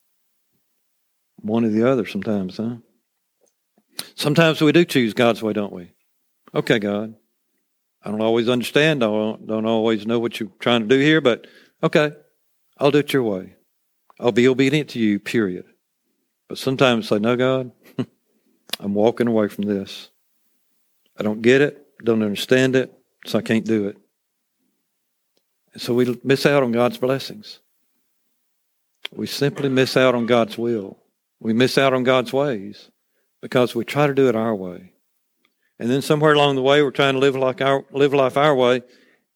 One 1.38 1.66
or 1.66 1.70
the 1.70 1.90
other 1.90 2.06
sometimes, 2.06 2.58
huh? 2.58 2.78
Sometimes 4.16 4.62
we 4.62 4.72
do 4.72 4.86
choose 4.86 5.14
God's 5.14 5.44
way, 5.44 5.54
don't 5.54 5.74
we? 5.74 5.92
Okay, 6.56 6.80
God. 6.80 7.16
I 8.04 8.12
don't 8.12 8.22
always 8.22 8.50
understand. 8.50 9.04
I 9.04 9.08
don't, 9.08 9.48
don't 9.48 9.66
always 9.66 10.06
know 10.06 10.20
what 10.20 10.40
you're 10.40 10.50
trying 10.60 10.82
to 10.82 10.88
do 10.88 11.00
here, 11.00 11.22
but 11.22 11.48
okay, 11.82 12.12
I'll 12.78 12.92
do 12.92 13.00
it 13.00 13.14
your 13.14 13.24
way. 13.24 13.56
I'll 14.20 14.32
be 14.32 14.48
obedient 14.48 14.90
to 14.92 15.00
you, 15.00 15.20
period. 15.20 15.66
But 16.48 16.58
sometimes 16.58 17.12
I 17.12 17.16
say, 17.16 17.20
no, 17.20 17.36
God, 17.36 17.72
I'm 18.80 18.94
walking 18.94 19.28
away 19.28 19.48
from 19.48 19.66
this. 19.66 20.10
I 21.18 21.24
don't 21.24 21.42
get 21.42 21.62
it, 21.62 21.86
don't 22.04 22.24
understand 22.24 22.76
it, 22.76 22.94
so 23.26 23.40
I 23.40 23.42
can't 23.42 23.66
do 23.66 23.88
it. 23.88 23.98
And 25.74 25.82
so 25.82 25.94
we 25.94 26.20
miss 26.24 26.46
out 26.46 26.64
on 26.64 26.72
God's 26.72 26.98
blessings. 26.98 27.60
We 29.12 29.28
simply 29.28 29.70
miss 29.70 29.98
out 29.98 30.16
on 30.16 30.26
God's 30.26 30.58
will. 30.58 31.00
We 31.40 31.54
miss 31.54 31.78
out 31.78 31.94
on 31.94 32.04
God's 32.04 32.32
ways 32.32 32.90
because 33.42 33.76
we 33.76 33.84
try 33.84 34.08
to 34.08 34.14
do 34.14 34.30
it 34.30 34.36
our 34.36 34.56
way. 34.56 34.94
And 35.80 35.90
then 35.90 36.02
somewhere 36.02 36.34
along 36.34 36.56
the 36.56 36.62
way, 36.62 36.82
we're 36.82 36.92
trying 36.92 37.14
to 37.14 37.20
live 37.20 37.36
like 37.36 37.62
our 37.62 37.84
live 37.92 38.14
life 38.14 38.38
our 38.38 38.56
way, 38.56 38.84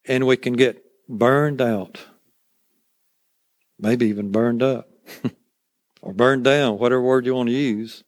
and 0.06 0.26
we 0.26 0.38
can 0.38 0.54
get 0.54 0.84
burned 1.10 1.62
out, 1.62 2.00
maybe 3.80 4.08
even 4.08 4.32
burned 4.32 4.63
up, 4.63 4.88
or 6.02 6.13
burned 6.13 6.44
down, 6.44 6.78
whatever 6.78 7.02
word 7.02 7.26
you 7.26 7.36
want 7.36 7.50
to 7.50 7.56
use. 7.56 8.04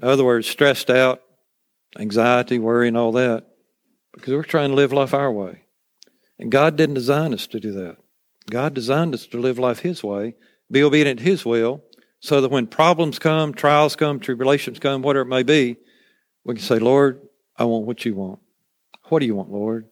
In 0.00 0.06
other 0.06 0.24
words, 0.24 0.46
stressed 0.46 0.90
out, 0.90 1.22
anxiety, 1.98 2.58
worry, 2.58 2.88
and 2.88 2.96
all 2.96 3.12
that, 3.12 3.46
because 4.12 4.34
we're 4.34 4.42
trying 4.42 4.70
to 4.70 4.74
live 4.74 4.92
life 4.92 5.14
our 5.14 5.30
way. 5.30 5.62
And 6.38 6.50
God 6.50 6.76
didn't 6.76 6.94
design 6.94 7.32
us 7.32 7.46
to 7.48 7.60
do 7.60 7.72
that. 7.72 7.96
God 8.50 8.74
designed 8.74 9.14
us 9.14 9.26
to 9.26 9.38
live 9.38 9.58
life 9.58 9.80
His 9.80 10.02
way, 10.02 10.34
be 10.70 10.82
obedient 10.82 11.18
to 11.18 11.24
His 11.24 11.44
will, 11.44 11.84
so 12.20 12.40
that 12.40 12.50
when 12.50 12.66
problems 12.66 13.18
come, 13.18 13.52
trials 13.52 13.96
come, 13.96 14.20
tribulations 14.20 14.78
come, 14.78 15.02
whatever 15.02 15.22
it 15.22 15.30
may 15.30 15.42
be, 15.42 15.76
we 16.44 16.54
can 16.54 16.64
say, 16.64 16.78
Lord, 16.78 17.20
I 17.56 17.64
want 17.64 17.86
what 17.86 18.04
you 18.04 18.14
want. 18.14 18.40
What 19.04 19.20
do 19.20 19.26
you 19.26 19.34
want, 19.34 19.50
Lord? 19.50 19.86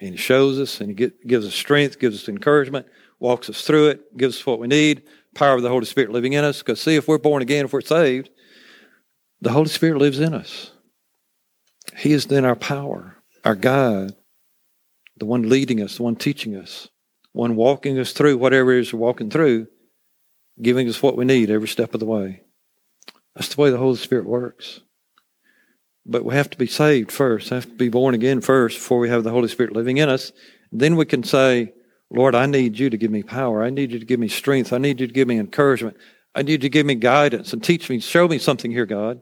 And 0.00 0.10
He 0.10 0.16
shows 0.16 0.58
us 0.58 0.80
and 0.80 0.98
He 0.98 1.10
gives 1.26 1.46
us 1.46 1.54
strength, 1.54 1.98
gives 1.98 2.22
us 2.22 2.28
encouragement, 2.28 2.86
walks 3.18 3.48
us 3.48 3.62
through 3.62 3.88
it, 3.88 4.16
gives 4.16 4.38
us 4.38 4.46
what 4.46 4.58
we 4.58 4.66
need, 4.66 5.02
power 5.34 5.54
of 5.54 5.62
the 5.62 5.68
Holy 5.68 5.86
Spirit 5.86 6.10
living 6.10 6.32
in 6.32 6.44
us. 6.44 6.58
Because, 6.58 6.80
see, 6.80 6.96
if 6.96 7.08
we're 7.08 7.18
born 7.18 7.42
again, 7.42 7.64
if 7.64 7.72
we're 7.72 7.80
saved, 7.80 8.30
the 9.40 9.52
Holy 9.52 9.68
Spirit 9.68 9.98
lives 9.98 10.18
in 10.20 10.34
us. 10.34 10.72
He 11.96 12.12
is 12.12 12.26
then 12.26 12.44
our 12.44 12.56
power, 12.56 13.16
our 13.44 13.54
guide, 13.54 14.14
the 15.16 15.26
one 15.26 15.48
leading 15.48 15.80
us, 15.80 15.96
the 15.96 16.02
one 16.02 16.16
teaching 16.16 16.56
us, 16.56 16.88
one 17.32 17.56
walking 17.56 17.98
us 17.98 18.12
through 18.12 18.38
whatever 18.38 18.72
it 18.72 18.80
is 18.80 18.92
we're 18.92 19.00
walking 19.00 19.30
through 19.30 19.66
giving 20.60 20.88
us 20.88 21.02
what 21.02 21.16
we 21.16 21.24
need 21.24 21.50
every 21.50 21.68
step 21.68 21.94
of 21.94 22.00
the 22.00 22.06
way. 22.06 22.42
That's 23.34 23.54
the 23.54 23.60
way 23.60 23.70
the 23.70 23.78
Holy 23.78 23.96
Spirit 23.96 24.26
works. 24.26 24.80
But 26.06 26.24
we 26.24 26.34
have 26.34 26.50
to 26.50 26.58
be 26.58 26.66
saved 26.66 27.10
first, 27.10 27.48
have 27.48 27.64
to 27.64 27.72
be 27.72 27.88
born 27.88 28.14
again 28.14 28.40
first 28.40 28.78
before 28.78 28.98
we 28.98 29.08
have 29.08 29.24
the 29.24 29.30
Holy 29.30 29.48
Spirit 29.48 29.72
living 29.72 29.96
in 29.96 30.08
us. 30.08 30.32
Then 30.70 30.96
we 30.96 31.06
can 31.06 31.22
say, 31.22 31.72
Lord, 32.10 32.34
I 32.34 32.46
need 32.46 32.78
you 32.78 32.90
to 32.90 32.96
give 32.96 33.10
me 33.10 33.22
power. 33.22 33.62
I 33.62 33.70
need 33.70 33.90
you 33.90 33.98
to 33.98 34.04
give 34.04 34.20
me 34.20 34.28
strength. 34.28 34.72
I 34.72 34.78
need 34.78 35.00
you 35.00 35.06
to 35.06 35.12
give 35.12 35.26
me 35.26 35.38
encouragement. 35.38 35.96
I 36.34 36.42
need 36.42 36.52
you 36.52 36.58
to 36.58 36.68
give 36.68 36.86
me 36.86 36.94
guidance 36.94 37.52
and 37.52 37.62
teach 37.64 37.88
me, 37.88 38.00
show 38.00 38.28
me 38.28 38.38
something 38.38 38.70
here, 38.70 38.86
God. 38.86 39.20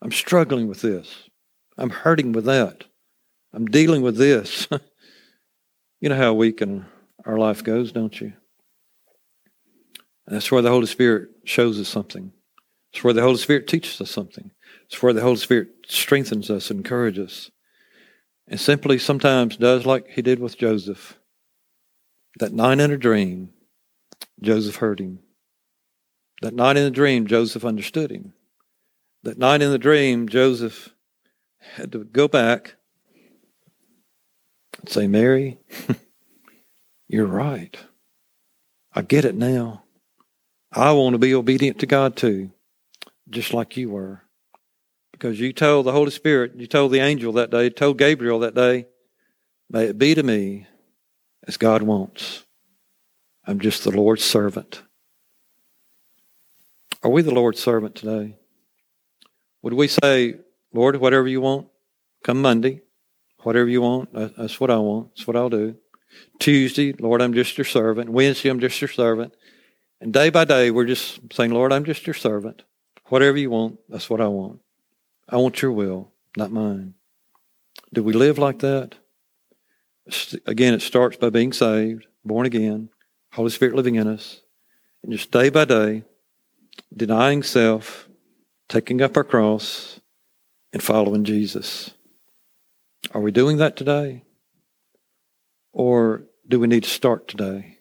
I'm 0.00 0.12
struggling 0.12 0.66
with 0.66 0.80
this. 0.80 1.28
I'm 1.76 1.90
hurting 1.90 2.32
with 2.32 2.44
that. 2.44 2.84
I'm 3.52 3.66
dealing 3.66 4.02
with 4.02 4.16
this. 4.16 4.68
you 6.00 6.08
know 6.08 6.16
how 6.16 6.34
week 6.34 6.62
in 6.62 6.86
our 7.24 7.38
life 7.38 7.62
goes, 7.64 7.92
don't 7.92 8.20
you? 8.20 8.32
And 10.26 10.34
that's 10.34 10.50
where 10.50 10.62
the 10.62 10.70
Holy 10.70 10.86
Spirit 10.86 11.30
shows 11.44 11.78
us 11.80 11.88
something. 11.88 12.32
It's 12.92 13.02
where 13.02 13.12
the 13.12 13.22
Holy 13.22 13.36
Spirit 13.36 13.66
teaches 13.66 14.00
us 14.00 14.10
something. 14.10 14.50
It's 14.86 15.02
where 15.02 15.12
the 15.12 15.20
Holy 15.20 15.36
Spirit 15.36 15.68
strengthens 15.86 16.50
us, 16.50 16.70
and 16.70 16.80
encourages 16.80 17.26
us. 17.26 17.50
And 18.46 18.60
simply 18.60 18.98
sometimes 18.98 19.56
does 19.56 19.86
like 19.86 20.08
he 20.08 20.22
did 20.22 20.38
with 20.38 20.58
Joseph. 20.58 21.18
That 22.38 22.52
night 22.52 22.80
in 22.80 22.90
a 22.90 22.96
dream, 22.96 23.50
Joseph 24.40 24.76
heard 24.76 25.00
him. 25.00 25.20
That 26.42 26.54
night 26.54 26.76
in 26.76 26.84
the 26.84 26.90
dream, 26.90 27.26
Joseph 27.26 27.64
understood 27.64 28.10
him. 28.10 28.34
That 29.22 29.38
night 29.38 29.62
in 29.62 29.70
the 29.70 29.78
dream, 29.78 30.28
Joseph 30.28 30.93
had 31.76 31.92
to 31.92 32.04
go 32.04 32.28
back 32.28 32.76
and 34.80 34.88
say, 34.88 35.06
Mary, 35.06 35.58
you're 37.08 37.26
right. 37.26 37.76
I 38.92 39.02
get 39.02 39.24
it 39.24 39.34
now. 39.34 39.84
I 40.72 40.92
want 40.92 41.14
to 41.14 41.18
be 41.18 41.34
obedient 41.34 41.78
to 41.80 41.86
God 41.86 42.16
too, 42.16 42.50
just 43.28 43.52
like 43.52 43.76
you 43.76 43.90
were. 43.90 44.22
Because 45.12 45.38
you 45.40 45.52
told 45.52 45.86
the 45.86 45.92
Holy 45.92 46.10
Spirit, 46.10 46.56
you 46.56 46.66
told 46.66 46.92
the 46.92 46.98
angel 46.98 47.32
that 47.34 47.50
day, 47.50 47.70
told 47.70 47.98
Gabriel 47.98 48.40
that 48.40 48.54
day, 48.54 48.86
may 49.70 49.84
it 49.84 49.98
be 49.98 50.14
to 50.14 50.22
me 50.22 50.66
as 51.46 51.56
God 51.56 51.82
wants. 51.82 52.44
I'm 53.46 53.60
just 53.60 53.84
the 53.84 53.90
Lord's 53.90 54.24
servant. 54.24 54.82
Are 57.02 57.10
we 57.10 57.22
the 57.22 57.34
Lord's 57.34 57.60
servant 57.60 57.94
today? 57.94 58.36
Would 59.62 59.74
we 59.74 59.88
say, 59.88 60.36
Lord, 60.74 60.96
whatever 60.96 61.28
you 61.28 61.40
want, 61.40 61.68
come 62.24 62.42
Monday, 62.42 62.82
whatever 63.42 63.68
you 63.68 63.80
want, 63.80 64.12
that's 64.36 64.60
what 64.60 64.70
I 64.70 64.76
want, 64.76 65.14
that's 65.14 65.26
what 65.26 65.36
I'll 65.36 65.48
do. 65.48 65.76
Tuesday, 66.40 66.92
Lord, 66.92 67.22
I'm 67.22 67.32
just 67.32 67.56
your 67.56 67.64
servant. 67.64 68.10
Wednesday, 68.10 68.48
I'm 68.48 68.60
just 68.60 68.80
your 68.80 68.88
servant. 68.88 69.34
And 70.00 70.12
day 70.12 70.30
by 70.30 70.44
day, 70.44 70.70
we're 70.70 70.84
just 70.84 71.20
saying, 71.32 71.52
Lord, 71.52 71.72
I'm 71.72 71.84
just 71.84 72.06
your 72.06 72.14
servant. 72.14 72.62
Whatever 73.06 73.38
you 73.38 73.50
want, 73.50 73.78
that's 73.88 74.10
what 74.10 74.20
I 74.20 74.28
want. 74.28 74.60
I 75.28 75.36
want 75.36 75.62
your 75.62 75.72
will, 75.72 76.12
not 76.36 76.52
mine. 76.52 76.94
Do 77.92 78.02
we 78.02 78.12
live 78.12 78.38
like 78.38 78.58
that? 78.58 78.96
Again, 80.46 80.74
it 80.74 80.82
starts 80.82 81.16
by 81.16 81.30
being 81.30 81.52
saved, 81.52 82.06
born 82.24 82.46
again, 82.46 82.90
Holy 83.32 83.50
Spirit 83.50 83.74
living 83.74 83.94
in 83.94 84.06
us, 84.06 84.42
and 85.02 85.12
just 85.12 85.30
day 85.30 85.48
by 85.48 85.64
day, 85.64 86.02
denying 86.94 87.42
self, 87.42 88.08
taking 88.68 89.00
up 89.00 89.16
our 89.16 89.24
cross, 89.24 90.00
and 90.74 90.82
following 90.82 91.22
Jesus. 91.22 91.92
Are 93.12 93.20
we 93.20 93.30
doing 93.30 93.58
that 93.58 93.76
today? 93.76 94.24
Or 95.72 96.24
do 96.48 96.58
we 96.58 96.66
need 96.66 96.82
to 96.82 96.90
start 96.90 97.28
today? 97.28 97.73